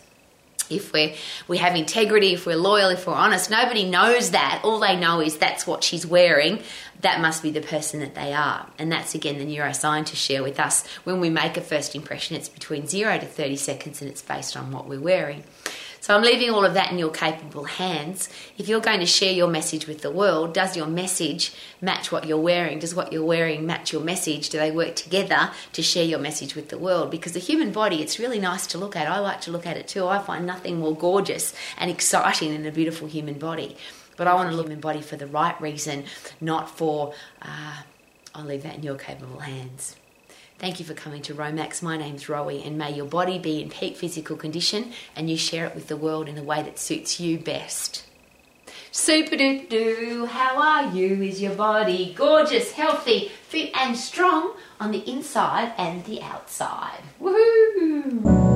if 0.69 0.93
we're 0.93 1.13
we 1.47 1.57
have 1.57 1.75
integrity, 1.75 2.33
if 2.33 2.45
we're 2.45 2.55
loyal, 2.55 2.89
if 2.89 3.07
we're 3.07 3.13
honest. 3.13 3.49
Nobody 3.49 3.89
knows 3.89 4.31
that. 4.31 4.61
All 4.63 4.79
they 4.79 4.95
know 4.95 5.21
is 5.21 5.37
that's 5.37 5.65
what 5.65 5.83
she's 5.83 6.05
wearing. 6.05 6.61
That 7.01 7.21
must 7.21 7.43
be 7.43 7.51
the 7.51 7.61
person 7.61 7.99
that 7.99 8.15
they 8.15 8.33
are. 8.33 8.67
And 8.79 8.91
that's 8.91 9.15
again 9.15 9.37
the 9.37 9.45
neuroscientists 9.45 10.15
share 10.15 10.43
with 10.43 10.59
us. 10.59 10.85
When 11.03 11.19
we 11.19 11.29
make 11.29 11.57
a 11.57 11.61
first 11.61 11.95
impression, 11.95 12.35
it's 12.35 12.49
between 12.49 12.87
zero 12.87 13.17
to 13.17 13.25
30 13.25 13.55
seconds 13.57 14.01
and 14.01 14.09
it's 14.09 14.21
based 14.21 14.57
on 14.57 14.71
what 14.71 14.87
we're 14.87 14.99
wearing. 15.01 15.43
So 16.05 16.15
I'm 16.15 16.21
leaving 16.21 16.51
all 16.51 16.63
of 16.63 16.75
that 16.75 16.91
in 16.91 16.99
your 16.99 17.09
capable 17.09 17.63
hands. 17.63 18.29
If 18.59 18.67
you're 18.67 18.79
going 18.79 18.99
to 18.99 19.07
share 19.07 19.33
your 19.33 19.47
message 19.47 19.87
with 19.87 20.03
the 20.03 20.11
world, 20.11 20.53
does 20.53 20.77
your 20.77 20.85
message 20.85 21.51
match 21.81 22.11
what 22.11 22.27
you're 22.27 22.37
wearing? 22.37 22.77
Does 22.77 22.93
what 22.93 23.11
you're 23.11 23.25
wearing 23.25 23.65
match 23.65 23.91
your 23.91 24.03
message? 24.03 24.49
Do 24.49 24.59
they 24.59 24.69
work 24.69 24.95
together 24.95 25.49
to 25.73 25.81
share 25.81 26.05
your 26.05 26.19
message 26.19 26.53
with 26.55 26.69
the 26.69 26.77
world? 26.77 27.09
Because 27.09 27.31
the 27.31 27.39
human 27.39 27.71
body, 27.71 28.03
it's 28.03 28.19
really 28.19 28.37
nice 28.37 28.67
to 28.67 28.77
look 28.77 28.95
at. 28.95 29.07
I 29.07 29.17
like 29.17 29.41
to 29.41 29.51
look 29.51 29.65
at 29.65 29.77
it 29.77 29.87
too. 29.87 30.05
I 30.05 30.19
find 30.19 30.45
nothing 30.45 30.77
more 30.77 30.95
gorgeous 30.95 31.55
and 31.75 31.89
exciting 31.89 32.51
than 32.51 32.67
a 32.67 32.71
beautiful 32.71 33.07
human 33.07 33.39
body. 33.39 33.75
But 34.15 34.27
I 34.27 34.35
want 34.35 34.53
a 34.53 34.55
human 34.55 34.79
body 34.79 35.01
for 35.01 35.15
the 35.15 35.25
right 35.25 35.59
reason, 35.59 36.03
not 36.39 36.69
for, 36.69 37.15
uh, 37.41 37.81
I'll 38.35 38.45
leave 38.45 38.61
that 38.61 38.75
in 38.75 38.83
your 38.83 38.93
capable 38.93 39.39
hands. 39.39 39.95
Thank 40.57 40.79
you 40.79 40.85
for 40.85 40.93
coming 40.93 41.21
to 41.23 41.35
Romax. 41.35 41.81
My 41.81 41.97
name's 41.97 42.25
Rowie, 42.25 42.65
and 42.65 42.77
may 42.77 42.93
your 42.93 43.05
body 43.05 43.37
be 43.37 43.61
in 43.61 43.69
peak 43.69 43.97
physical 43.97 44.37
condition 44.37 44.93
and 45.15 45.29
you 45.29 45.35
share 45.35 45.65
it 45.65 45.75
with 45.75 45.87
the 45.87 45.97
world 45.97 46.29
in 46.29 46.37
a 46.37 46.43
way 46.43 46.63
that 46.63 46.79
suits 46.79 47.19
you 47.19 47.37
best. 47.37 48.05
Super 48.89 49.35
doo 49.35 49.67
doo, 49.67 50.25
how 50.25 50.57
are 50.57 50.95
you? 50.95 51.21
Is 51.21 51.41
your 51.41 51.55
body 51.55 52.13
gorgeous, 52.17 52.71
healthy, 52.71 53.31
fit, 53.49 53.71
and 53.75 53.97
strong 53.97 54.53
on 54.79 54.91
the 54.91 55.09
inside 55.09 55.73
and 55.77 56.05
the 56.05 56.21
outside? 56.21 57.01
Woohoo! 57.21 58.54